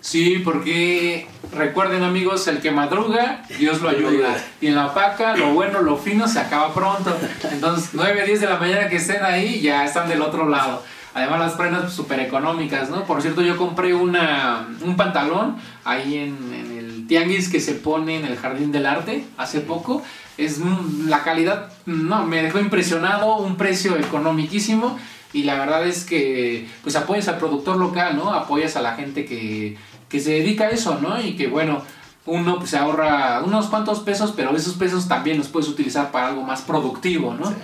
[0.00, 4.36] Sí, porque recuerden amigos, el que madruga, Dios lo ayuda.
[4.60, 7.16] Y en la paca, lo bueno, lo fino se acaba pronto.
[7.52, 10.82] Entonces, 9, 10 de la mañana que estén ahí, ya están del otro lado.
[11.18, 13.04] Además las prendas súper económicas, ¿no?
[13.04, 18.18] Por cierto, yo compré una, un pantalón ahí en, en, el tianguis que se pone
[18.18, 20.02] en el Jardín del Arte hace poco.
[20.36, 20.60] Es
[21.06, 24.96] la calidad, no, me dejó impresionado, un precio económiquísimo
[25.32, 28.32] y la verdad es que pues apoyas al productor local, ¿no?
[28.32, 29.76] Apoyas a la gente que,
[30.08, 31.20] que se dedica a eso, ¿no?
[31.20, 31.82] Y que bueno,
[32.26, 36.28] uno pues se ahorra unos cuantos pesos, pero esos pesos también los puedes utilizar para
[36.28, 37.48] algo más productivo, ¿no?
[37.48, 37.54] Sí.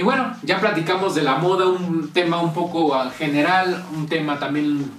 [0.00, 4.90] Y bueno, ya platicamos de la moda, un tema un poco general, un tema también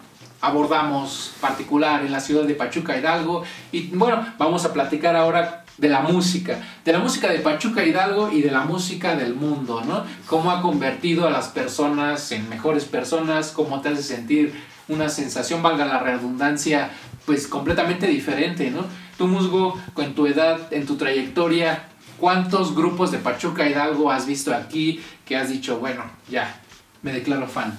[0.41, 3.41] abordamos particular en la ciudad de Pachuca Hidalgo
[3.71, 8.31] y bueno, vamos a platicar ahora de la música, de la música de Pachuca Hidalgo
[8.31, 10.03] y de la música del mundo, ¿no?
[10.27, 14.53] Cómo ha convertido a las personas en mejores personas, cómo te hace sentir
[14.87, 16.91] una sensación, valga la redundancia,
[17.25, 18.85] pues completamente diferente, ¿no?
[19.17, 21.87] Tú, Musgo, con tu edad, en tu trayectoria,
[22.22, 26.61] ¿cuántos grupos de Pachuca Hidalgo has visto aquí que has dicho, bueno, ya,
[27.01, 27.78] me declaro fan?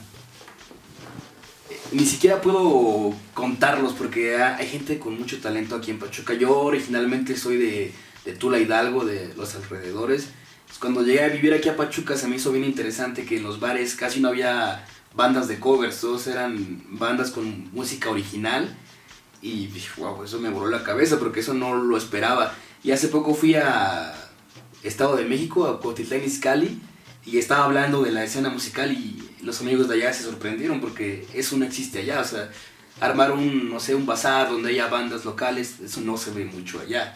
[1.92, 6.34] Ni siquiera puedo contarlos porque hay gente con mucho talento aquí en Pachuca.
[6.34, 7.92] Yo originalmente soy de,
[8.38, 10.28] Tula Hidalgo, de los alrededores.
[10.80, 13.60] Cuando llegué a vivir aquí a Pachuca se me hizo bien interesante que en los
[13.60, 14.84] bares casi no había
[15.14, 18.74] bandas de covers, todos eran bandas con música original
[19.40, 19.68] y
[19.98, 22.54] wow, eso me voló la cabeza porque eso no lo esperaba.
[22.82, 24.21] Y hace poco fui a
[24.82, 26.80] Estado de México, a Cuautitlán Izcalli
[27.24, 31.26] y estaba hablando de la escena musical y los amigos de allá se sorprendieron porque
[31.34, 32.50] eso no existe allá, o sea,
[33.00, 36.80] armar un, no sé, un bazar donde haya bandas locales, eso no se ve mucho
[36.80, 37.14] allá.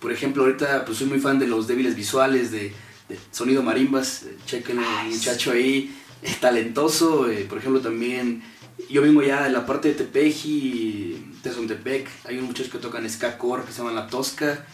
[0.00, 2.72] Por ejemplo, ahorita pues soy muy fan de los débiles visuales, de,
[3.08, 8.42] de Sonido Marimbas, chequen el muchacho ahí, es talentoso, eh, por ejemplo también,
[8.88, 13.38] yo vengo ya de la parte de Tepeji, Tezontepec, hay un muchacho que tocan ska
[13.38, 14.64] core que se llama La Tosca,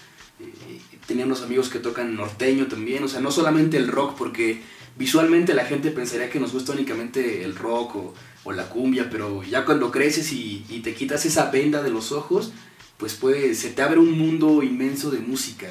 [0.41, 4.61] eh, tenía unos amigos que tocan norteño también, o sea, no solamente el rock, porque
[4.99, 9.43] visualmente la gente pensaría que nos gusta únicamente el rock o, o la cumbia, pero
[9.43, 12.53] ya cuando creces y, y, te quitas esa venda de los ojos,
[12.99, 15.69] pues puede, se te abre un mundo inmenso de música,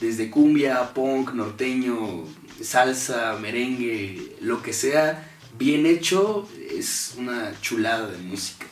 [0.00, 2.24] desde cumbia, punk, norteño,
[2.62, 8.66] salsa, merengue, lo que sea, bien hecho, es una chulada de música.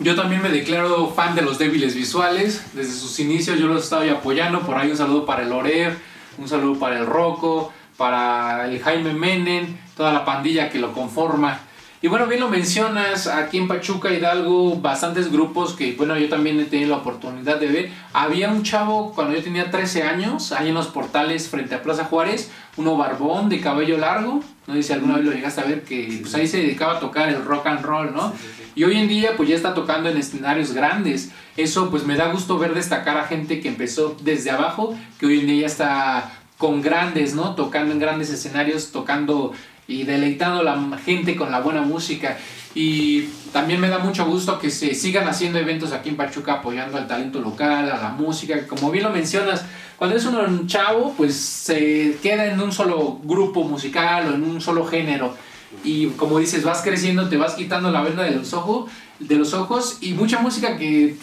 [0.00, 2.64] Yo también me declaro fan de los débiles visuales.
[2.74, 4.60] Desde sus inicios yo los estaba apoyando.
[4.60, 5.96] Por ahí un saludo para el Orer,
[6.36, 11.60] un saludo para el Rocco, para el Jaime Menem, toda la pandilla que lo conforma.
[12.04, 16.60] Y bueno, bien lo mencionas, aquí en Pachuca Hidalgo, bastantes grupos que, bueno, yo también
[16.60, 17.92] he tenido la oportunidad de ver.
[18.12, 22.04] Había un chavo cuando yo tenía 13 años, ahí en los portales frente a Plaza
[22.04, 25.82] Juárez, uno barbón de cabello largo, no sé si alguna vez lo llegaste a ver,
[25.82, 28.32] que pues ahí se dedicaba a tocar el rock and roll, ¿no?
[28.32, 28.72] Sí, sí, sí.
[28.74, 31.30] Y hoy en día pues ya está tocando en escenarios grandes.
[31.56, 35.40] Eso pues me da gusto ver destacar a gente que empezó desde abajo, que hoy
[35.40, 37.54] en día ya está con grandes, ¿no?
[37.54, 39.52] Tocando en grandes escenarios, tocando
[39.86, 42.38] y deleitando a la gente con la buena música.
[42.74, 46.98] Y también me da mucho gusto que se sigan haciendo eventos aquí en Pachuca apoyando
[46.98, 48.66] al talento local, a la música.
[48.66, 49.64] Como bien lo mencionas,
[49.96, 54.60] cuando es un chavo, pues se queda en un solo grupo musical o en un
[54.60, 55.36] solo género.
[55.84, 59.54] Y como dices, vas creciendo, te vas quitando la venda de los ojos, de los
[59.54, 61.16] ojos y mucha música que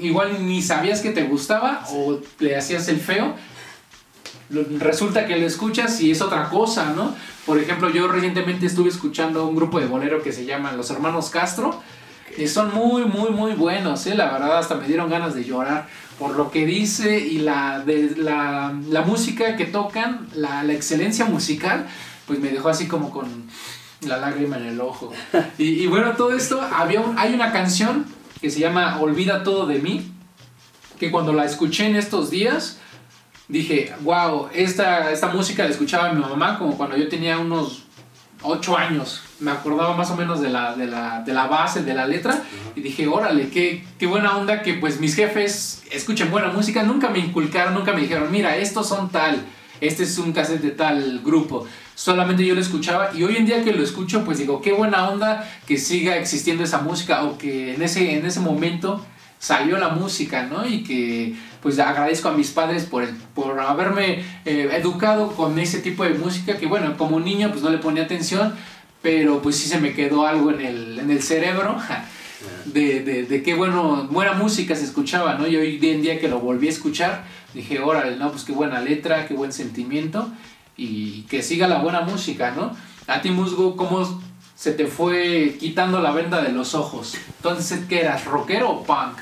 [0.00, 3.34] igual ni sabías que te gustaba o le hacías el feo.
[4.50, 7.14] Resulta que lo escuchas y es otra cosa, ¿no?
[7.46, 11.30] Por ejemplo, yo recientemente estuve escuchando un grupo de bolero que se llama Los Hermanos
[11.30, 11.82] Castro.
[12.36, 14.14] Y son muy, muy, muy buenos, ¿eh?
[14.14, 15.86] La verdad, hasta me dieron ganas de llorar
[16.18, 21.24] por lo que dice y la, de, la, la música que tocan, la, la excelencia
[21.24, 21.86] musical,
[22.26, 23.26] pues me dejó así como con
[24.06, 25.12] la lágrima en el ojo.
[25.58, 28.06] Y, y bueno, todo esto, había un, hay una canción
[28.40, 30.12] que se llama Olvida todo de mí,
[30.98, 32.78] que cuando la escuché en estos días,
[33.48, 37.84] dije, wow, esta, esta música la escuchaba mi mamá como cuando yo tenía unos
[38.42, 39.22] 8 años.
[39.40, 42.42] Me acordaba más o menos de la, de la, de la base, de la letra,
[42.76, 46.82] y dije, órale, qué, qué buena onda que pues mis jefes escuchen buena música.
[46.82, 49.44] Nunca me inculcaron, nunca me dijeron, mira, estos son tal,
[49.80, 51.66] este es un cassette de tal grupo.
[51.94, 55.08] Solamente yo lo escuchaba y hoy en día que lo escucho, pues digo, qué buena
[55.08, 59.04] onda que siga existiendo esa música o que en ese, en ese momento
[59.38, 60.66] salió la música, ¿no?
[60.66, 61.34] Y que
[61.64, 66.58] pues agradezco a mis padres por, por haberme eh, educado con ese tipo de música
[66.58, 68.54] que bueno, como niño pues no le ponía atención,
[69.00, 71.78] pero pues sí se me quedó algo en el, en el cerebro
[72.66, 75.46] de, de, de, qué bueno, buena música se escuchaba, ¿no?
[75.46, 78.80] Y hoy en día que lo volví a escuchar, dije, órale, no, pues qué buena
[78.80, 80.30] letra, qué buen sentimiento
[80.76, 82.76] y que siga la buena música, ¿no?
[83.06, 84.22] A ti, Musgo, ¿cómo
[84.54, 87.16] se te fue quitando la venda de los ojos?
[87.38, 89.16] Entonces, ¿qué eras, rockero o punk?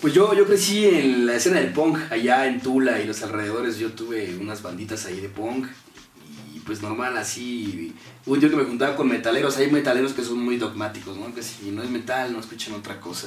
[0.00, 3.78] Pues yo, yo crecí en la escena del punk, allá en Tula y los alrededores.
[3.78, 5.66] Yo tuve unas banditas ahí de punk.
[6.54, 7.92] Y pues normal, así.
[8.24, 9.56] Un día que me juntaba con metaleros.
[9.56, 11.34] Hay metaleros que son muy dogmáticos, ¿no?
[11.34, 13.26] Que si no es metal, no escuchan otra cosa.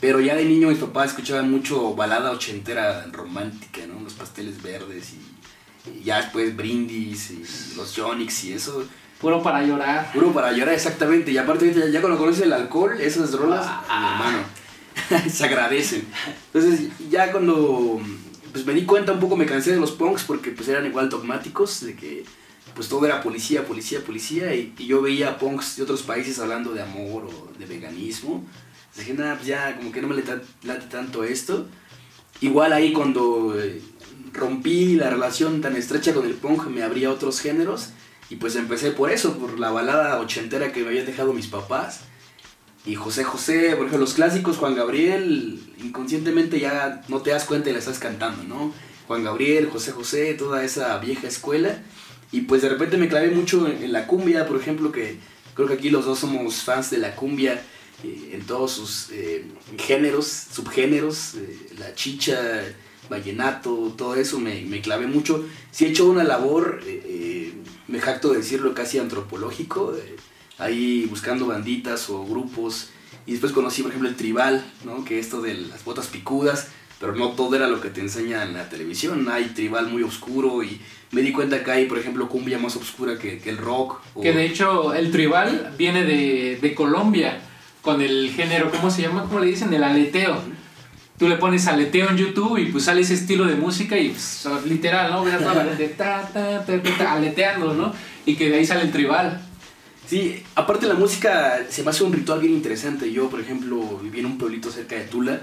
[0.00, 4.00] Pero ya de niño mis papás escuchaban mucho balada ochentera romántica, ¿no?
[4.02, 8.86] Los pasteles verdes y, ya después brindis y los Jonix y eso.
[9.20, 10.10] Puro para llorar.
[10.14, 11.30] Puro para llorar, exactamente.
[11.30, 14.59] Y aparte, ya, cuando conoces el alcohol, esas rolas, ah, hermano
[15.30, 16.04] se agradecen.
[16.52, 18.00] Entonces, ya cuando
[18.52, 21.08] pues me di cuenta un poco, me cansé de los punks porque pues eran igual
[21.08, 22.24] dogmáticos, de que
[22.74, 26.82] pues todo era policía, policía, policía, y, yo veía punks de otros países hablando de
[26.82, 28.44] amor o de veganismo.
[28.96, 31.66] Dije, nada, pues ya como que no me late tanto esto.
[32.40, 33.80] Igual ahí cuando eh,
[34.32, 37.90] rompí la relación tan estrecha con el punk, me abría otros géneros.
[38.30, 42.00] Y pues empecé por eso, por la balada ochentera que me habían dejado mis papás.
[42.86, 47.68] Y José José, por ejemplo, los clásicos, Juan Gabriel, inconscientemente ya no te das cuenta
[47.68, 48.72] y la estás cantando, ¿no?
[49.06, 51.82] Juan Gabriel, José José, toda esa vieja escuela.
[52.32, 55.18] Y pues de repente me clavé mucho en, la cumbia, por ejemplo, que
[55.54, 57.60] creo que aquí los dos somos fans de la cumbia
[58.02, 59.44] eh, en todos sus eh,
[59.78, 62.62] géneros, subgéneros, eh, la chicha,
[63.10, 65.44] vallenato, todo eso me, me, clavé mucho.
[65.70, 66.80] Sí he hecho una labor,
[67.88, 69.92] me jacto de decirlo, casi antropológico
[70.60, 72.90] ahí buscando banditas o grupos.
[73.26, 75.04] Y después conocí, por ejemplo, el tribal, ¿no?
[75.04, 78.54] Que esto de las botas picudas, pero no todo era lo que te enseñan en
[78.54, 79.28] la televisión.
[79.30, 80.80] Hay tribal muy oscuro y
[81.12, 84.00] me di cuenta que hay, por ejemplo, cumbia más oscura que, el rock.
[84.22, 87.40] Que de hecho el tribal viene de, de, Colombia,
[87.82, 89.24] con el género, ¿cómo se llama?
[89.24, 89.72] ¿Cómo le dicen?
[89.72, 90.40] El aleteo.
[91.18, 94.46] Tú le pones aleteo en YouTube y pues sale ese estilo de música y pues,
[94.64, 95.22] literal, ¿no?
[97.06, 97.92] aleteando, ¿no?
[98.24, 99.49] Y que de ahí sale el tribal.
[100.10, 103.12] Sí, aparte la música se me hace un ritual bien interesante.
[103.12, 105.42] Yo, por ejemplo, viví en un pueblito cerca de Tula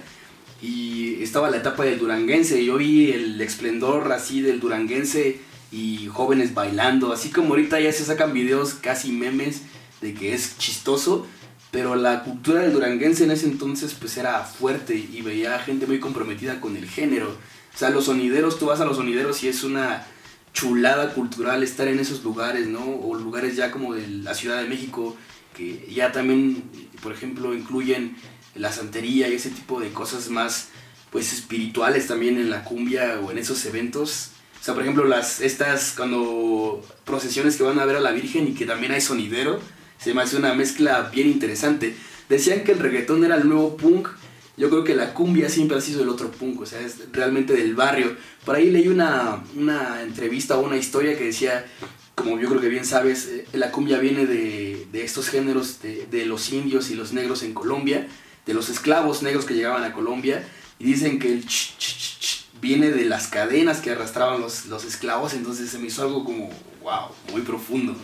[0.62, 2.66] y estaba la etapa del duranguense.
[2.66, 5.40] Yo vi el esplendor así del duranguense
[5.72, 7.14] y jóvenes bailando.
[7.14, 9.62] Así como ahorita ya se sacan videos casi memes
[10.02, 11.26] de que es chistoso.
[11.72, 16.02] Pero la cultura del duranguense en ese entonces pues era fuerte y veía gente muy
[16.02, 17.30] comprometida con el género.
[17.74, 20.06] O sea, los sonideros, tú vas a los sonideros y es una
[20.58, 22.84] chulada cultural estar en esos lugares, ¿no?
[22.84, 25.16] O lugares ya como de la Ciudad de México,
[25.56, 26.64] que ya también,
[27.04, 28.16] por ejemplo, incluyen
[28.56, 30.70] la santería y ese tipo de cosas más,
[31.12, 34.32] pues, espirituales también en la cumbia o en esos eventos.
[34.60, 38.48] O sea, por ejemplo, las, estas, cuando procesiones que van a ver a la Virgen
[38.48, 39.60] y que también hay sonidero,
[40.00, 41.96] se me hace una mezcla bien interesante.
[42.30, 44.10] Decían que el reggaetón era el nuevo punk,
[44.58, 47.54] yo creo que la cumbia siempre ha sido el otro punk, o sea, es realmente
[47.54, 48.18] del barrio.
[48.44, 51.64] Por ahí leí una, una entrevista o una historia que decía,
[52.16, 56.08] como yo creo que bien sabes, eh, la cumbia viene de, de estos géneros de,
[56.10, 58.08] de, los indios y los negros en Colombia,
[58.48, 60.44] de los esclavos negros que llegaban a Colombia,
[60.80, 64.86] y dicen que el ch, ch, ch, viene de las cadenas que arrastraban los, los
[64.86, 66.50] esclavos, entonces se me hizo algo como,
[66.82, 67.96] wow, muy profundo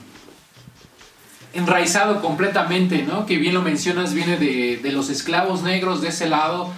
[1.53, 3.25] enraizado completamente, ¿no?
[3.25, 6.71] Que bien lo mencionas, viene de, de, los esclavos negros de ese lado,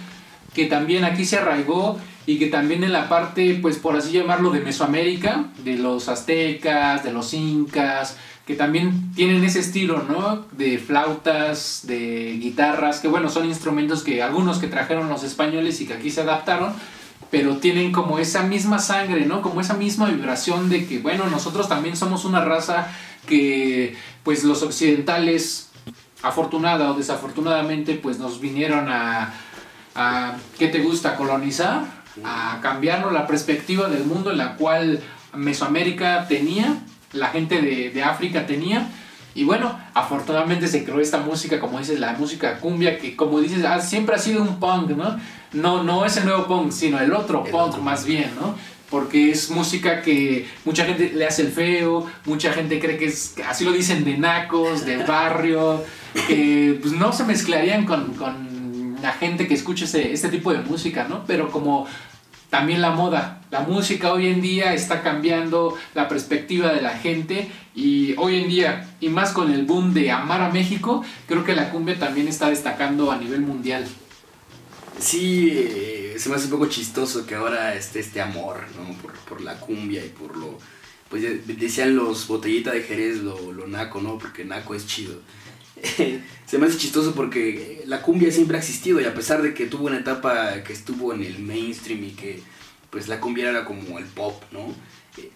[0.54, 4.50] que también aquí se arraigó y que también en la parte, pues por así llamarlo,
[4.50, 8.16] de Mesoamérica, de los aztecas, de los incas,
[8.46, 10.44] que también tienen ese estilo, ¿no?
[10.52, 15.86] De flautas, de guitarras, que bueno, son instrumentos que algunos que trajeron los españoles y
[15.86, 16.72] que aquí se adaptaron,
[17.30, 19.42] pero tienen como esa misma sangre, ¿no?
[19.42, 22.88] Como esa misma vibración de que, bueno, nosotros también somos una raza
[23.26, 25.70] que pues los occidentales,
[26.22, 29.34] afortunada o desafortunadamente, pues nos vinieron a,
[29.94, 31.16] a ¿qué te gusta?
[31.16, 31.84] Colonizar,
[32.24, 35.00] a cambiarnos la perspectiva del mundo en la cual
[35.34, 36.78] Mesoamérica tenía,
[37.12, 38.88] la gente de, de África tenía.
[39.36, 43.64] Y bueno, afortunadamente se creó esta música, como dices, la música cumbia, que como dices,
[43.84, 45.18] siempre ha sido un punk, ¿no?
[45.52, 48.54] No, no es el nuevo punk, sino el otro punk más bien, ¿no?
[48.90, 53.34] porque es música que mucha gente le hace el feo, mucha gente cree que es,
[53.48, 55.84] así lo dicen, de nacos, de barrio,
[56.28, 61.06] que pues no se mezclarían con, con la gente que escucha este tipo de música,
[61.08, 61.24] ¿no?
[61.26, 61.86] Pero como
[62.50, 67.50] también la moda, la música hoy en día está cambiando la perspectiva de la gente
[67.74, 71.54] y hoy en día, y más con el boom de amar a México, creo que
[71.54, 73.86] la cumbia también está destacando a nivel mundial.
[74.98, 78.96] Sí, eh, se me hace un poco chistoso que ahora esté este amor, ¿no?
[78.98, 80.58] Por, por, la cumbia y por lo
[81.10, 84.18] pues decían los botellita de Jerez lo, lo naco, ¿no?
[84.18, 85.20] Porque naco es chido.
[86.46, 89.66] se me hace chistoso porque la cumbia siempre ha existido y a pesar de que
[89.66, 92.40] tuvo una etapa que estuvo en el mainstream y que
[92.90, 94.74] pues la cumbia era como el pop, ¿no?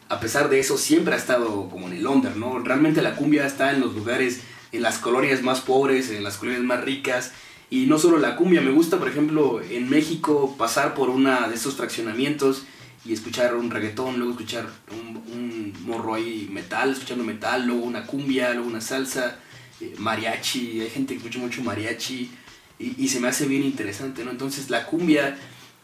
[0.09, 2.59] A pesar de eso siempre ha estado como en el under, ¿no?
[2.59, 4.41] Realmente la cumbia está en los lugares,
[4.72, 7.32] en las colonias más pobres, en las colonias más ricas
[7.70, 11.55] y no solo la cumbia, me gusta por ejemplo en México pasar por una de
[11.55, 12.64] esos fraccionamientos
[13.05, 18.07] y escuchar un reggaetón, luego escuchar un, un morro ahí metal, escuchando metal, luego una
[18.07, 19.38] cumbia, luego una salsa
[19.99, 22.31] mariachi, hay gente que escucha mucho mariachi
[22.78, 24.31] y, se me hace bien interesante, ¿no?
[24.31, 25.37] Entonces la cumbia,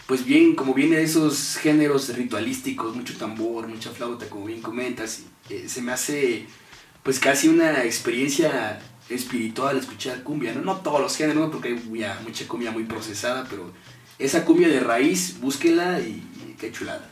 [0.07, 5.23] pues bien, como viene de esos géneros ritualísticos, mucho tambor, mucha flauta, como bien comentas,
[5.51, 6.47] eh, se me hace
[7.03, 10.63] pues casi una experiencia espiritual escuchar cumbia, ¿no?
[10.63, 11.75] No todos los géneros, porque hay
[12.25, 13.73] mucha cumbia muy procesada, pero
[14.19, 16.23] esa cumbia de raíz, búsquela y
[16.59, 17.09] qué chulada.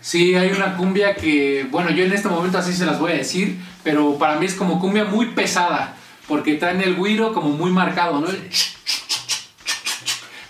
[0.00, 3.16] Sí, hay una cumbia que, bueno, yo en este momento así se las voy a
[3.16, 5.94] decir, pero para mí es como cumbia muy pesada,
[6.26, 8.28] porque traen el guiro como muy marcado, ¿no?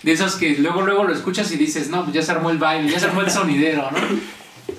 [0.03, 2.57] De esos que luego luego lo escuchas y dices, no, pues ya se armó el
[2.57, 3.99] baile, ya se armó el sonidero, ¿no?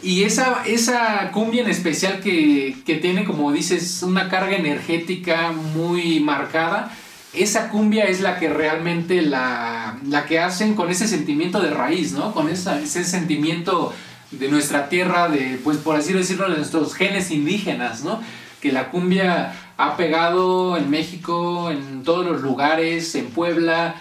[0.02, 6.18] Y esa, esa cumbia en especial que, que tiene, como dices, una carga energética muy
[6.20, 6.90] marcada,
[7.34, 12.12] esa cumbia es la que realmente la, la que hacen con ese sentimiento de raíz,
[12.12, 12.32] ¿no?
[12.32, 13.92] Con esa, ese sentimiento
[14.32, 18.20] de nuestra tierra, de, pues por así decirlo, de nuestros genes indígenas, ¿no?
[18.60, 23.96] Que la cumbia ha pegado en México, en todos los lugares, en Puebla,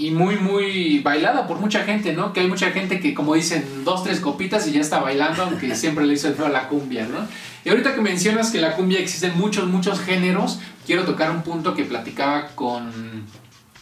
[0.00, 2.32] y muy, muy bailada por mucha gente, ¿no?
[2.32, 5.74] Que hay mucha gente que, como dicen, dos, tres copitas y ya está bailando, aunque
[5.76, 7.28] siempre le hizo el feo a la cumbia, ¿no?
[7.64, 11.74] Y ahorita que mencionas que la cumbia existen muchos, muchos géneros, quiero tocar un punto
[11.74, 12.90] que platicaba con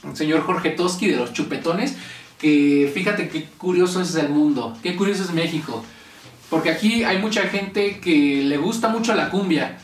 [0.03, 1.97] el señor Jorge Toski de los chupetones,
[2.39, 5.85] que fíjate qué curioso es el mundo, qué curioso es México.
[6.49, 9.77] Porque aquí hay mucha gente que le gusta mucho la cumbia,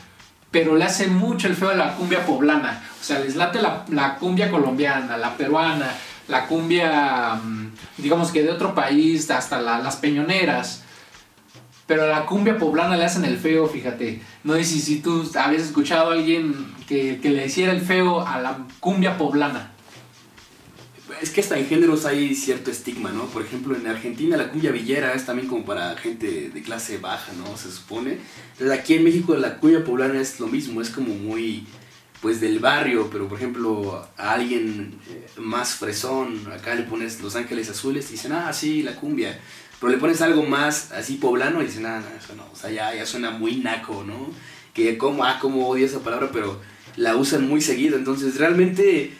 [0.49, 2.83] pero le hace mucho el feo a la cumbia poblana.
[2.99, 5.93] O sea, les late la, cumbia colombiana, la peruana,
[6.27, 10.83] la cumbia, mm, digamos que de otro país, hasta las peñoneras.
[11.85, 14.21] Pero a la cumbia poblana le hacen el feo, fíjate.
[14.43, 18.57] No sé si, tú habías escuchado a alguien que le hiciera el feo a la
[18.79, 19.74] cumbia poblana
[21.21, 23.25] es que hasta en géneros hay cierto estigma, ¿no?
[23.25, 27.31] Por ejemplo, en Argentina la cumbia villera es también como para gente de clase baja,
[27.33, 27.57] ¿no?
[27.57, 28.19] Se supone.
[28.53, 31.65] Entonces aquí en México la cumbia poblana es lo mismo, es como muy,
[32.21, 37.35] pues del barrio, pero por ejemplo a alguien eh, más fresón, acá le pones Los
[37.35, 39.39] Ángeles Azules y dicen, ah, sí, la cumbia.
[39.79, 42.71] Pero le pones algo más así poblano y dicen, ah, no, eso no, o sea,
[42.71, 44.29] ya, ya suena muy naco, ¿no?
[44.73, 46.59] Que como, ah, como odio esa palabra, pero
[46.97, 47.97] la usan muy seguido.
[47.97, 49.13] Entonces realmente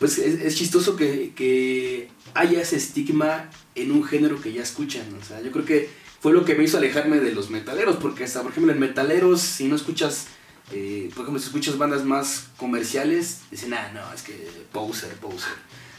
[0.00, 5.02] pues es, chistoso que, haya ese estigma en un género que ya escuchan.
[5.20, 5.90] O sea, yo creo que
[6.20, 9.42] fue lo que me hizo alejarme de los metaleros, porque hasta, por ejemplo, en metaleros,
[9.42, 10.28] si no escuchas,
[10.72, 15.52] eh, por ejemplo, si escuchas bandas más comerciales, dicen, ah, no, es que poser, poser.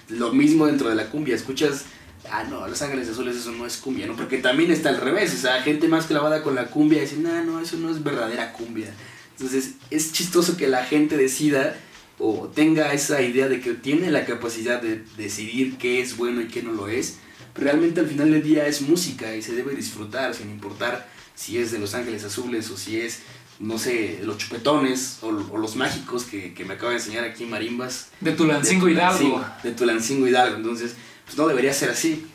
[0.10, 1.86] Lo mismo dentro de la cumbia, escuchas,
[2.32, 4.16] ah, no, Los Ángeles Azules eso no es cumbia, ¿no?
[4.16, 7.44] Porque también está al revés, o sea, gente más clavada con la cumbia dicen, ah,
[7.46, 8.92] no, eso no es verdadera cumbia.
[9.38, 11.76] Entonces, es chistoso que la gente decida
[12.22, 16.48] o tenga esa idea de que tiene la capacidad de decidir qué es bueno y
[16.48, 17.18] qué no lo es,
[17.56, 21.72] realmente al final del día es música y se debe disfrutar sin importar si es
[21.72, 23.22] de Los Ángeles Azules o si es,
[23.60, 28.10] no sé, los chupetones o, los mágicos que, me acaba de enseñar aquí Marimbas.
[28.20, 29.44] De Tulancingo Hidalgo.
[29.64, 30.96] De Tulancingo Hidalgo, entonces
[31.26, 32.28] pues no debería ser así.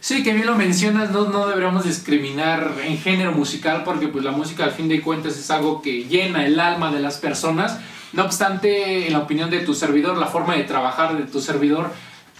[0.00, 4.32] Sí, que bien lo mencionas, no, no deberíamos discriminar en género musical porque pues la
[4.32, 7.78] música al fin de cuentas es algo que llena el alma de las personas
[8.12, 11.90] no obstante, en la opinión de tu servidor, la forma de trabajar de tu servidor,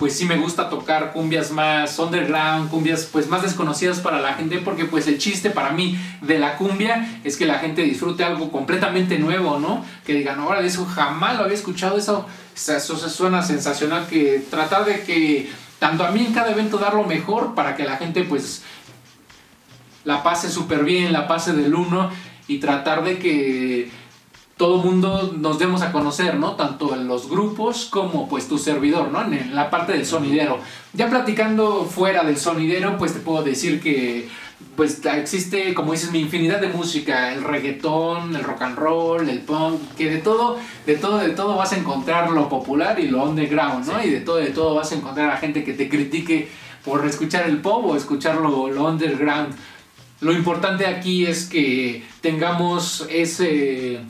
[0.00, 4.56] pues sí me gusta tocar cumbias más underground, cumbias pues más desconocidas para la gente,
[4.58, 8.50] porque pues el chiste para mí de la cumbia es que la gente disfrute algo
[8.50, 9.84] completamente nuevo, ¿no?
[10.06, 15.02] Que digan, ahora eso jamás lo había escuchado, eso, eso suena sensacional, que tratar de
[15.02, 18.62] que tanto a mí en cada evento dar lo mejor para que la gente pues
[20.04, 22.10] la pase súper bien, la pase del uno
[22.48, 23.90] y tratar de que
[24.60, 26.54] todo mundo nos demos a conocer, ¿no?
[26.54, 29.22] Tanto en los grupos como pues tu servidor, ¿no?
[29.22, 30.58] En la parte del sonidero.
[30.92, 34.28] Ya platicando fuera del sonidero, pues te puedo decir que
[34.76, 39.40] pues existe, como dices, mi infinidad de música, el reggaetón, el rock and roll, el
[39.40, 43.24] punk, que de todo, de todo, de todo vas a encontrar lo popular y lo
[43.24, 44.04] underground, ¿no?
[44.04, 46.50] Y de todo, de todo vas a encontrar a gente que te critique
[46.84, 49.54] por escuchar el pop o escuchar lo, lo underground.
[50.20, 54.00] Lo importante aquí es que tengamos ese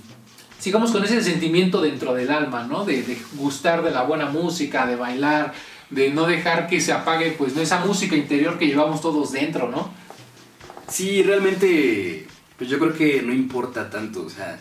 [0.60, 2.84] sigamos con ese sentimiento dentro del alma, ¿no?
[2.84, 5.52] De, gustar de la buena música, de bailar,
[5.88, 9.90] de no dejar que se apague, pues, esa música interior que llevamos todos dentro, ¿no?
[10.88, 14.58] Sí, realmente, pues yo creo que no importa tanto, o sea,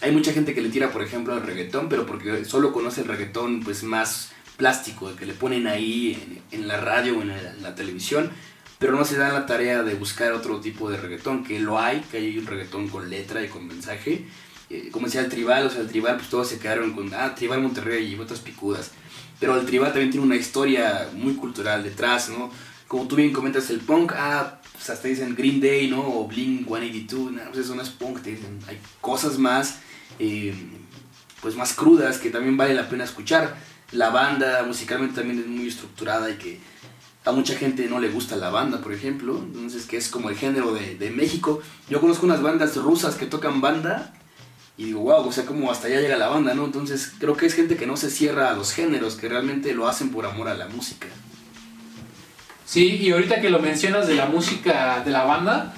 [0.00, 3.08] hay mucha gente que le tira, por ejemplo, al reggaetón, pero porque solo conoce el
[3.08, 7.74] reggaetón pues más plástico, el que le ponen ahí en, la radio o en la,
[7.74, 8.30] televisión,
[8.78, 12.00] pero no se dan la tarea de buscar otro tipo de reggaetón, que lo hay,
[12.10, 14.26] que hay un reggaetón con letra y con mensaje,
[14.70, 17.34] eh, como decía el tribal, o sea, el tribal pues todos se quedaron con, ah,
[17.34, 18.92] tribal Monterrey y otras picudas,
[19.40, 22.52] pero el tribal también tiene una historia muy cultural detrás, ¿no?
[22.86, 26.00] Como tú bien comentas, el punk, ah, pues hasta dicen Green Day, ¿no?
[26.00, 29.80] O Blink 182, no, pues eso no es punk, te dicen, hay cosas más,
[30.20, 30.54] eh,
[31.42, 33.56] pues más crudas que también vale la pena escuchar.
[33.90, 36.60] La banda musicalmente también es muy estructurada y que
[37.24, 40.36] a mucha gente no le gusta la banda, por ejemplo, entonces que es como el
[40.36, 41.60] género de, de México.
[41.88, 44.14] Yo conozco unas bandas rusas que tocan banda
[44.80, 46.64] y digo, wow, o sea, como hasta allá llega la banda, ¿no?
[46.64, 49.86] Entonces creo que es gente que no se cierra a los géneros, que realmente lo
[49.86, 51.06] hacen por amor a la música.
[52.64, 55.74] Sí, y ahorita que lo mencionas de la música de la banda,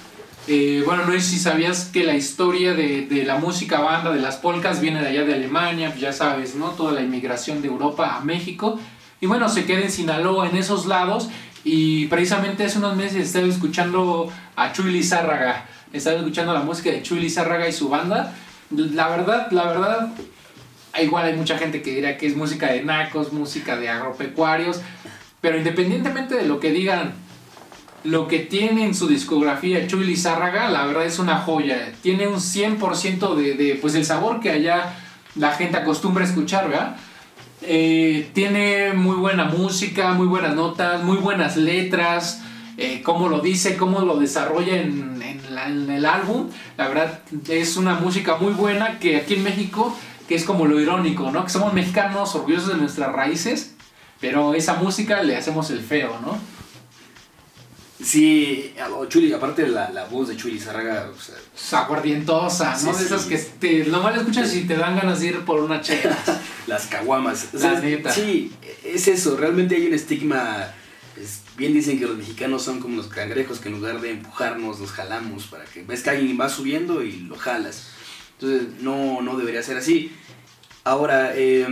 [0.47, 4.37] eh, bueno, no sé si sabías que la historia de, la música banda, de las
[4.37, 6.69] polcas, viene de allá de Alemania, pues ya sabes, ¿no?
[6.69, 8.79] Toda la inmigración de Europa a México.
[9.19, 11.27] Y bueno, se queda en Sinaloa, en esos lados.
[11.65, 15.65] Y precisamente hace unos meses estaba escuchando a Chuy Lizárraga.
[15.91, 18.33] Estaba escuchando la música de Chuy Lizárraga y su banda.
[18.75, 20.13] La verdad, la verdad,
[21.01, 24.81] igual hay mucha gente que dirá que es música de nacos, música de agropecuarios.
[25.41, 27.13] Pero independientemente de lo que digan,
[28.03, 31.93] lo que tiene en su discografía Chuy Lizárraga, la verdad es una joya.
[32.01, 34.93] Tiene un 100% de, de, pues, el sabor que allá
[35.35, 36.97] la gente acostumbra a escuchar, ¿verdad?
[37.65, 42.41] Eh, tiene muy buena música, muy buenas notas, muy buenas letras,
[42.77, 45.12] eh, cómo lo dice, cómo lo desarrolla en,
[45.57, 46.49] en, el álbum.
[46.77, 49.95] La verdad es una música muy buena que aquí en México,
[50.27, 51.43] que es como lo irónico, ¿no?
[51.43, 53.73] Que somos mexicanos orgullosos de nuestras raíces
[54.23, 56.39] pero esa música le hacemos el feo, ¿no?
[58.01, 58.73] Sí,
[59.09, 61.19] Chuli, aparte la, la voz de Chuli Zárraga, o
[61.53, 62.93] sea, aguardientosa, ¿no?
[62.93, 65.81] de esas que te, nomás la escuchas y te dan ganas de ir por una
[65.81, 66.17] chela.
[66.67, 67.49] Las caguamas.
[68.13, 68.53] Sí,
[68.85, 70.73] es eso, realmente hay un estigma.
[71.57, 74.91] Bien dicen que los mexicanos son como los cangrejos que en lugar de empujarnos, los
[74.91, 77.89] jalamos para que ves que alguien va subiendo y lo jalas.
[78.39, 80.11] Entonces, no, no debería ser así.
[80.83, 81.65] Ahora, eh,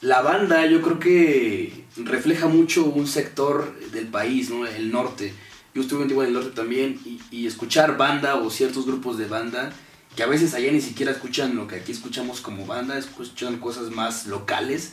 [0.00, 4.66] la banda yo creo que refleja mucho un sector del país, ¿no?
[4.66, 5.32] El norte.
[5.74, 7.00] Yo estuve en el norte también
[7.30, 9.72] y, escuchar banda o ciertos grupos de banda
[10.14, 13.90] que a veces allá ni siquiera escuchan lo que aquí escuchamos como banda, escuchan cosas
[13.90, 14.92] más locales,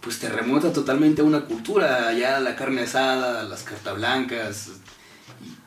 [0.00, 4.70] pues te remonta totalmente a una cultura, allá la carne asada, las cartas blancas,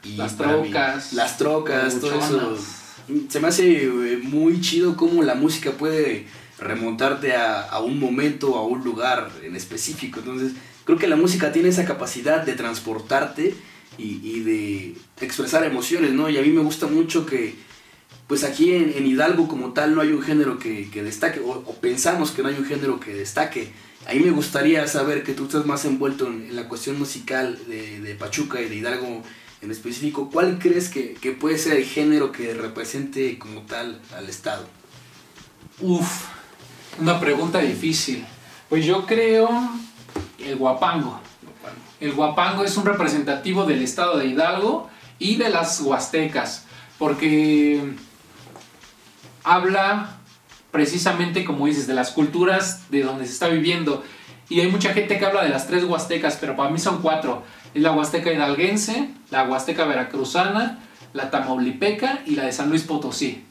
[0.04, 2.58] y, las trocas, las trocas, todo eso.
[3.30, 6.28] Se me hace eh, muy chido cómo la música puede
[6.58, 10.20] remontarte a, un momento, a un lugar en específico.
[10.20, 10.54] Entonces,
[10.86, 13.56] creo que la música tiene esa capacidad de transportarte
[13.98, 16.30] y, de expresar emociones, ¿no?
[16.30, 17.56] Y a mí me gusta mucho que,
[18.32, 22.42] pues aquí en, Hidalgo como tal no hay un género que, destaque, o, pensamos que
[22.42, 23.74] no hay un género que destaque.
[24.08, 28.16] A mí me gustaría saber que tú estás más envuelto en, la cuestión musical de,
[28.18, 29.22] Pachuca y de Hidalgo
[29.62, 30.30] en específico.
[30.32, 34.66] ¿Cuál crees que, que puede ser el género que represente como tal al Estado?
[35.82, 36.28] Uf,
[37.02, 38.24] una pregunta difícil.
[38.70, 39.50] Pues yo creo
[40.40, 41.20] el guapango.
[42.00, 46.64] El guapango es un representativo del estado de Hidalgo y de las huastecas,
[46.98, 47.94] porque
[49.44, 50.18] habla
[50.72, 54.04] precisamente, como dices, de las culturas de donde se está viviendo.
[54.50, 57.44] Y hay mucha gente que habla de las tres huastecas, pero para mí son cuatro.
[57.74, 60.80] Es la huasteca hidalguense, la huasteca veracruzana,
[61.14, 63.46] la tamaulipeca y la de San Luis Potosí.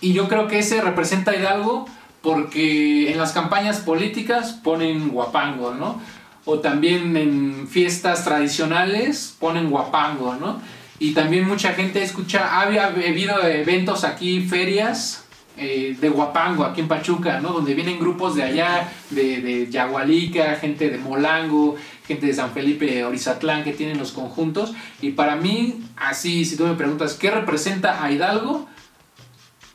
[0.00, 1.86] Y yo creo que ese representa Hidalgo
[2.22, 6.00] porque en las campañas políticas ponen guapango, ¿no?
[6.44, 10.60] O también en fiestas tradicionales ponen guapango, ¿no?
[11.00, 15.24] Y también mucha gente escucha, había habido eventos aquí, ferias
[15.56, 17.54] eh, de guapango aquí en Pachuca, ¿no?
[17.54, 21.76] Donde vienen grupos de allá, de, de Yagualica, gente de Molango,
[22.06, 24.74] gente de San Felipe, Orizatlán, que tienen los conjuntos.
[25.00, 28.68] Y para mí, así, si tú me preguntas, ¿qué representa a Hidalgo?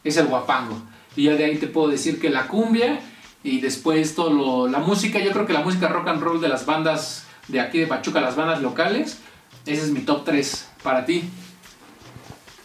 [0.03, 0.79] Es el guapango.
[1.15, 2.99] Y ya de ahí te puedo decir que la cumbia
[3.43, 6.49] y después todo lo, la música, yo creo que la música rock and roll de
[6.49, 9.21] las bandas de aquí de Pachuca, las bandas locales,
[9.65, 11.23] ese es mi top 3 para ti.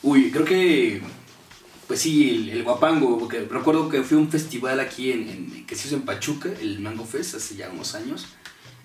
[0.02, 1.02] Uy, creo que,
[1.88, 5.96] pues sí, el, guapango, porque recuerdo que fue un festival aquí en, que se hizo
[5.96, 8.26] en Pachuca, el Mango Fest, hace ya unos años,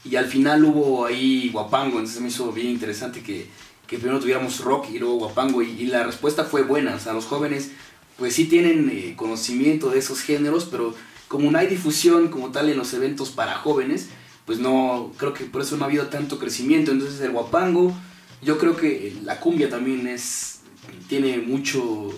[0.04, 3.48] y al final hubo ahí guapango, entonces me hizo bien interesante que,
[3.86, 7.14] que primero tuviéramos rock y luego guapango, y, y la respuesta fue buena, o sea,
[7.14, 7.72] los jóvenes
[8.18, 10.96] pues sí tienen eh, conocimiento de esos géneros, pero
[11.28, 14.08] como no hay difusión como tal en los eventos para jóvenes,
[14.46, 16.92] pues no, creo que por eso no ha habido tanto crecimiento.
[16.92, 17.94] Entonces el guapango,
[18.42, 20.62] yo creo que la cumbia también es,
[21.08, 22.10] tiene mucho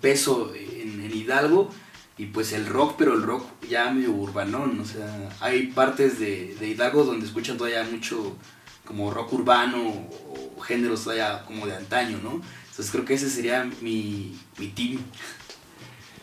[0.00, 0.68] peso en,
[1.08, 1.70] Hidalgo
[2.16, 6.54] y pues el rock, pero el rock ya medio urbanón, o sea, hay partes de,
[6.58, 8.36] de Hidalgo donde escuchan todavía mucho
[8.84, 12.40] como rock urbano o géneros todavía como de antaño, ¿no?
[12.70, 14.98] Entonces creo que ese sería mi, mi team.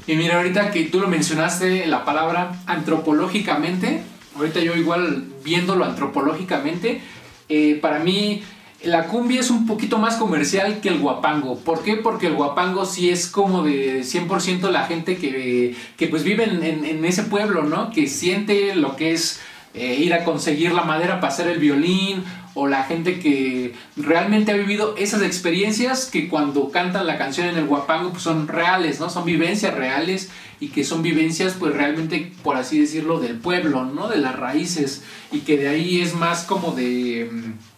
[0.07, 4.03] Y mira, ahorita que tú lo mencionaste, la palabra antropológicamente,
[4.35, 7.01] ahorita yo igual viéndolo antropológicamente,
[7.49, 8.43] eh, para mí
[8.85, 11.57] la cumbia es un poquito más comercial que el guapango.
[11.57, 11.95] ¿Por qué?
[11.95, 17.03] Porque el guapango sí es como de 100% la gente que, que pues vive en,
[17.03, 17.91] ese pueblo, ¿no?
[17.91, 19.41] Que siente lo que es
[19.73, 22.23] eh, ir a conseguir la madera para hacer el violín
[22.53, 27.57] o la gente que realmente ha vivido esas experiencias que cuando cantan la canción en
[27.57, 29.09] el guapango pues son reales, ¿no?
[29.09, 30.29] Son vivencias reales
[30.59, 34.07] y que son vivencias pues realmente, por así decirlo, del pueblo, ¿no?
[34.07, 37.74] De las raíces y que de ahí es más como de mm,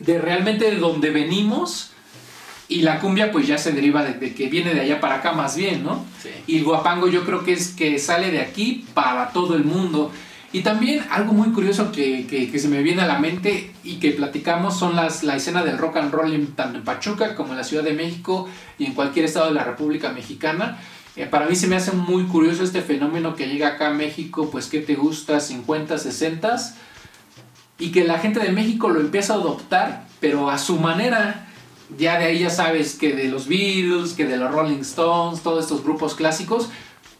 [0.00, 1.90] de realmente de donde venimos
[2.68, 5.56] y la cumbia pues ya se deriva de, que viene de allá para acá más
[5.56, 6.04] bien, ¿no?
[6.46, 10.10] Y el guapango yo creo que es que sale de aquí para todo el mundo.
[10.52, 14.10] Y también algo muy curioso que, que, se me viene a la mente y que
[14.12, 17.58] platicamos son las, la escena del rock and roll en, tanto en Pachuca como en
[17.58, 18.48] la Ciudad de México
[18.78, 20.78] y en cualquier estado de la República Mexicana.
[21.16, 24.48] Eh, para mí se me hace muy curioso este fenómeno que llega acá a México,
[24.50, 25.40] pues ¿qué te gusta?
[25.40, 26.56] 50, 60
[27.80, 31.46] y que la gente de México lo empieza a adoptar, pero a su manera.
[31.98, 35.64] Ya de ahí ya sabes que de los Beatles, que de los Rolling Stones, todos
[35.64, 36.68] estos grupos clásicos,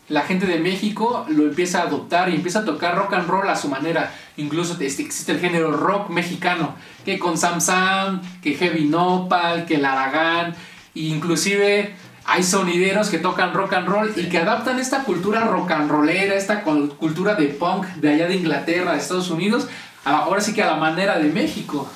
[0.08, 3.48] la gente de México lo empieza a adoptar y empieza a tocar rock and roll
[3.48, 4.12] a su manera.
[4.36, 9.84] Incluso existe el género rock mexicano, que con Sam Sam, que Heavy Nopal, que el
[9.84, 10.54] Aragán,
[10.94, 11.94] e inclusive
[12.26, 16.34] hay sonideros que tocan rock and roll y que adaptan esta cultura rock and rollera,
[16.34, 19.66] esta cultura de punk de allá de Inglaterra, de Estados Unidos,
[20.05, 21.90] ahora sí que a la manera de México.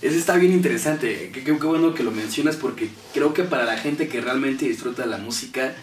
[0.00, 3.76] Eso está bien interesante, qué, qué, bueno que lo mencionas porque creo que para la
[3.76, 5.74] gente que realmente disfruta la música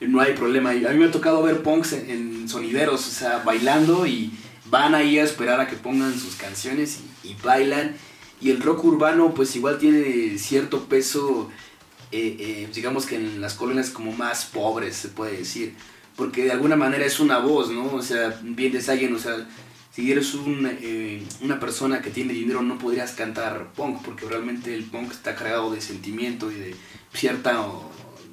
[0.00, 0.70] no hay problema.
[0.70, 4.32] A mí me ha tocado ver punks en, sonideros, o sea, bailando y
[4.66, 7.96] van ahí a esperar a que pongan sus canciones y, bailan.
[8.40, 11.50] Y el rock urbano pues igual tiene cierto peso,
[12.12, 15.74] eh, eh, digamos que en las colonias como más pobres se puede decir,
[16.16, 17.86] porque de alguna manera es una voz, ¿no?
[17.86, 19.48] O sea, bien de alguien, o sea,
[19.94, 20.34] si eres
[20.82, 25.36] eh, una persona que tiene dinero no podrías cantar punk, porque realmente el punk está
[25.36, 26.74] cargado de sentimiento y de
[27.12, 27.64] cierta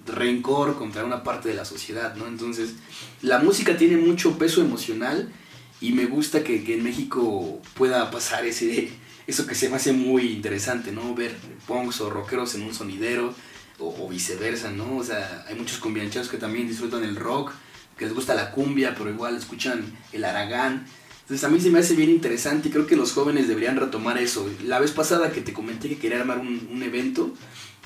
[0.07, 2.25] rencor contra una parte de la sociedad, ¿no?
[2.25, 2.73] Entonces,
[3.21, 5.31] la música tiene mucho peso emocional
[5.79, 8.91] y me gusta que, en México pueda pasar ese,
[9.27, 11.13] eso que se me hace muy interesante, ¿no?
[11.13, 11.35] Ver
[11.67, 13.35] punks o rockeros en un sonidero
[13.77, 14.97] o, viceversa, ¿no?
[14.97, 17.51] O sea, hay muchos cumbiancheros que también disfrutan el rock,
[17.97, 20.87] que les gusta la cumbia, pero igual escuchan el aragán.
[21.31, 24.17] Entonces a mí se me hace bien interesante y creo que los jóvenes deberían retomar
[24.17, 24.49] eso.
[24.65, 27.33] La vez pasada que te comenté que quería armar un, evento,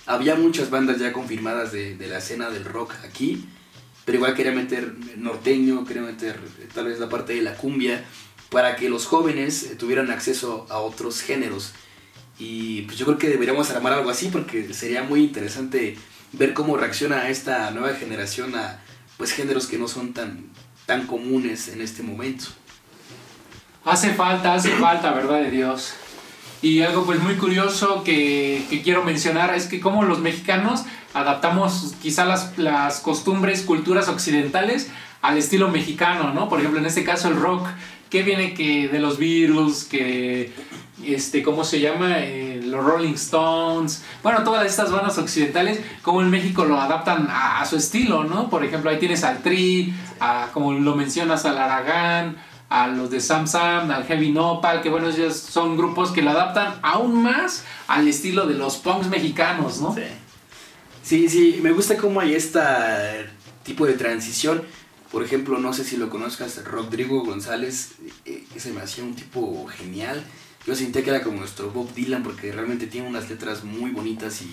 [0.07, 3.45] había muchas bandas ya confirmadas de, la escena del rock aquí,
[4.03, 8.03] pero igual quería meter norteño, quería meter eh, tal vez la parte de la cumbia,
[8.49, 11.73] para que los jóvenes eh, tuvieran acceso a otros géneros.
[12.39, 15.97] Y pues yo creo que deberíamos armar algo así porque sería muy interesante
[16.31, 18.81] ver cómo reacciona esta nueva generación a
[19.17, 20.45] pues géneros que no son tan,
[20.87, 22.45] tan comunes en este momento.
[23.85, 25.93] Hace falta, hace falta, verdad de Dios.
[26.63, 32.25] Y algo pues muy curioso que, quiero mencionar es que como los mexicanos adaptamos quizá
[32.25, 34.89] las, costumbres, culturas occidentales
[35.21, 36.49] al estilo mexicano, ¿no?
[36.49, 37.67] Por ejemplo, en este caso el rock,
[38.09, 40.51] que viene que de los virus, que,
[41.03, 42.15] este, ¿cómo se llama?
[42.21, 47.63] Eh, los Rolling Stones, bueno, todas estas bandas occidentales, como en México lo adaptan a,
[47.67, 48.49] su estilo, ¿no?
[48.49, 52.37] Por ejemplo, ahí tienes al Tri, a, como lo mencionas, al Aragán,
[52.69, 56.31] a los de Sam Sam, al Heavy Nopal, que bueno, ellos son grupos que lo
[56.31, 59.93] adaptan aún más al estilo de los punks mexicanos, ¿no?
[59.93, 60.01] Sí.
[61.03, 62.59] Sí, sí, me gusta cómo hay este
[63.63, 64.63] tipo de transición.
[65.11, 67.91] Por ejemplo, no sé si lo conozcas, Rodrigo González,
[68.25, 70.23] eh, que se me hacía un tipo genial.
[70.65, 74.41] Yo sentía que era como nuestro Bob Dylan porque realmente tiene unas letras muy bonitas
[74.41, 74.45] y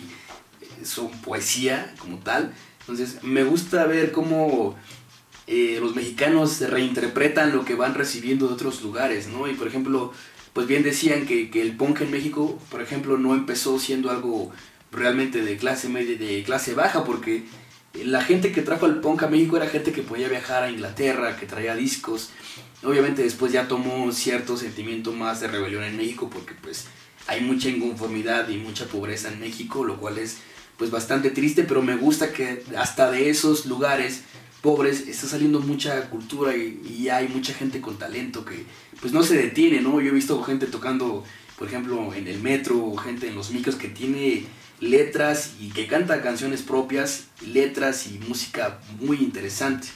[0.61, 2.53] eh, son poesía como tal.
[2.81, 4.77] Entonces, me gusta ver cómo
[5.55, 9.47] eh, los mexicanos reinterpretan lo que van recibiendo de otros lugares, ¿no?
[9.47, 10.11] Y por ejemplo,
[10.55, 14.51] pues bien decían que, el punk en México, por ejemplo, no empezó siendo algo
[14.91, 17.45] realmente de clase media, de clase baja, porque
[18.03, 21.37] la gente que trajo el punk a México era gente que podía viajar a Inglaterra,
[21.37, 22.31] que traía discos.
[22.83, 26.87] Obviamente después ya tomó cierto sentimiento más de rebelión en México, porque pues
[27.27, 30.39] hay mucha inconformidad y mucha pobreza en México, lo cual es
[30.79, 34.23] pues bastante triste, pero me gusta que hasta de esos lugares
[34.63, 38.65] pobres, está saliendo mucha cultura y, hay mucha gente con talento que
[39.01, 40.01] pues no se detiene, ¿no?
[40.01, 41.25] Yo he visto gente tocando
[41.59, 44.45] por ejemplo, en el metro gente en los micros que tiene
[44.81, 49.87] letras y que canta canciones propias, letras y música muy interesante.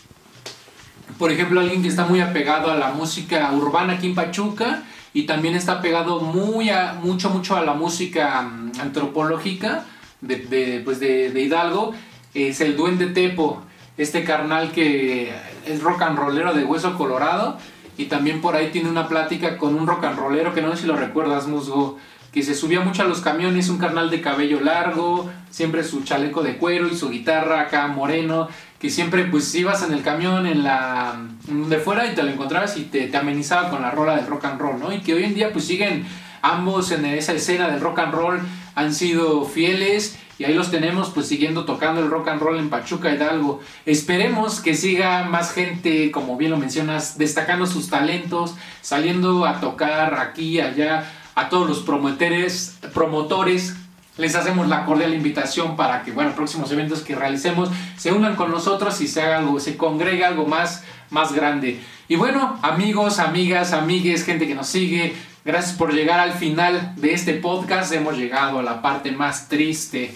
[1.18, 5.24] Por ejemplo, alguien que está muy apegado a la música urbana aquí en Pachuca y
[5.24, 9.86] también está pegado muy a, mucho, mucho a la música mm, antropológica
[10.20, 11.94] pues de, de Hidalgo,
[12.32, 13.62] es el Duende Tepo,
[13.99, 15.32] este carnal que
[15.66, 17.59] es rock and rollero de hueso colorado
[17.97, 20.82] y también por ahí tiene una plática con un rock and rollero que no sé
[20.82, 21.99] si lo recuerdas, Musgo,
[22.32, 26.42] que se subía mucho a los camiones, un carnal de cabello largo, siempre su chaleco
[26.42, 30.62] de cuero y su guitarra acá moreno, que siempre pues ibas en el camión en
[30.62, 34.26] la de fuera y te lo encontrabas y te, te amenizaba con la rola del
[34.26, 34.92] rock and roll, ¿no?
[34.92, 36.05] Y que hoy en día pues siguen
[36.42, 38.40] ambos en esa escena del rock and roll,
[38.74, 42.68] han sido fieles y ahí los tenemos pues siguiendo tocando el rock and roll en
[42.68, 43.61] Pachuca Hidalgo.
[43.87, 50.18] Esperemos que siga más gente, como bien lo mencionas, destacando sus talentos, saliendo a tocar
[50.18, 53.76] aquí, allá, a todos los promotores, promotores.
[54.18, 58.51] Les hacemos la cordial invitación para que, bueno, próximos eventos que realicemos se unan con
[58.51, 61.80] nosotros y se haga algo, se congregue algo más, más grande.
[62.09, 65.14] Y bueno, amigos, amigas, amigues, gente que nos sigue,
[65.45, 67.93] gracias por llegar al final de este podcast.
[67.93, 70.14] Hemos llegado a la parte más triste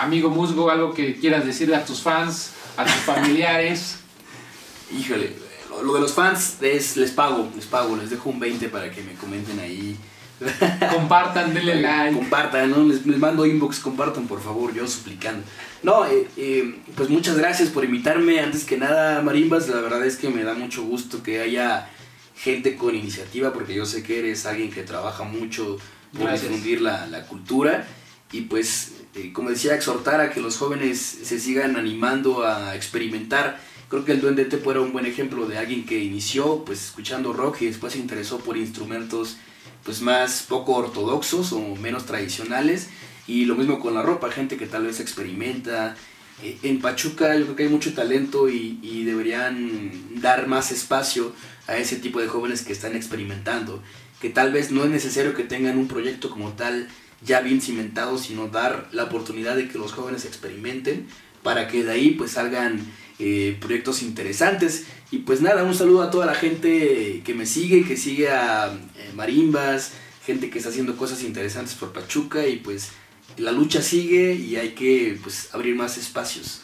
[0.00, 3.96] Amigo Musgo, algo que quieras decirle a tus fans, a tus familiares.
[4.98, 5.32] Híjole,
[5.82, 9.02] lo, de los fans es, les pago, les pago, les dejo un 20 para que
[9.02, 9.96] me comenten ahí.
[10.92, 12.16] Compartan, denle like.
[12.16, 12.84] Compartan, ¿no?
[12.84, 15.44] Les, les, mando inbox, compartan por favor, yo suplicando.
[15.82, 18.40] No, eh, eh, pues muchas gracias por invitarme.
[18.40, 21.88] Antes que nada, Marimbas, la verdad es que me da mucho gusto que haya
[22.36, 25.76] gente con iniciativa, porque yo sé que eres alguien que trabaja mucho
[26.18, 27.86] por difundir la, la cultura.
[28.32, 33.60] Y pues eh, como decía, exhortar a que los jóvenes se sigan animando a experimentar.
[33.88, 37.32] Creo que el Duende Tepo era un buen ejemplo de alguien que inició pues escuchando
[37.32, 39.36] rock y después se interesó por instrumentos
[39.82, 42.88] pues más poco ortodoxos o menos tradicionales.
[43.26, 45.96] Y lo mismo con la ropa, gente que tal vez experimenta.
[46.44, 51.32] Eh, en Pachuca yo creo que hay mucho talento y, y deberían dar más espacio
[51.66, 53.82] a ese tipo de jóvenes que están experimentando.
[54.20, 56.88] Que tal vez no es necesario que tengan un proyecto como tal
[57.22, 61.06] ya bien cimentado, sino dar la oportunidad de que los jóvenes experimenten
[61.42, 62.80] para que de ahí pues salgan
[63.18, 64.86] eh, proyectos interesantes.
[65.10, 68.68] Y pues nada, un saludo a toda la gente que me sigue, que sigue a
[68.68, 69.92] eh, Marimbas,
[70.24, 72.90] gente que está haciendo cosas interesantes por Pachuca y pues
[73.36, 76.62] la lucha sigue y hay que pues abrir más espacios.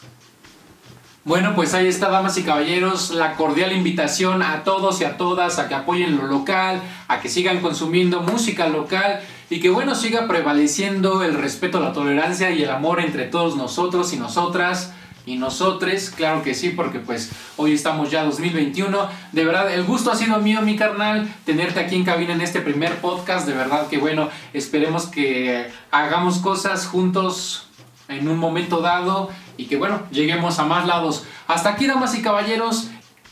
[1.23, 5.59] Bueno, pues ahí está, damas y caballeros, la cordial invitación a todos y a todas
[5.59, 9.19] a que apoyen lo local, a que sigan consumiendo música local
[9.49, 14.13] y que bueno, siga prevaleciendo el respeto, la tolerancia y el amor entre todos nosotros
[14.13, 14.93] y nosotras
[15.27, 19.09] y nosotres, claro que sí, porque pues hoy estamos ya 2021.
[19.33, 22.61] De verdad, el gusto ha sido mío, mi carnal, tenerte aquí en cabina en este
[22.61, 23.45] primer podcast.
[23.45, 27.67] De verdad que bueno, esperemos que hagamos cosas juntos
[28.07, 31.25] en un momento dado y que bueno, lleguemos a más lados.
[31.47, 32.89] Hasta aquí, damas y caballeros.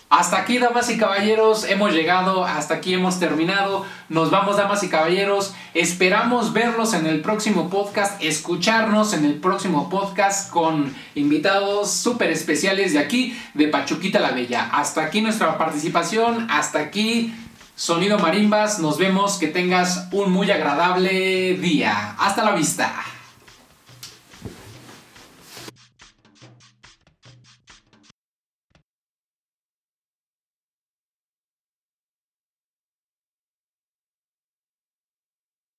[0.09, 3.85] Hasta aquí, damas y caballeros, hemos llegado, hasta aquí hemos terminado.
[4.07, 5.55] Nos vamos, damas y caballeros.
[5.73, 12.93] Esperamos verlos en el próximo podcast, escucharnos en el próximo podcast con invitados súper especiales
[12.93, 14.69] de aquí, de Pachuquita la Bella.
[14.71, 17.33] Hasta aquí nuestra participación, hasta aquí
[17.75, 18.77] Sonido Marimbas.
[18.77, 22.15] Nos vemos, que tengas un muy agradable día.
[22.19, 22.93] Hasta la vista.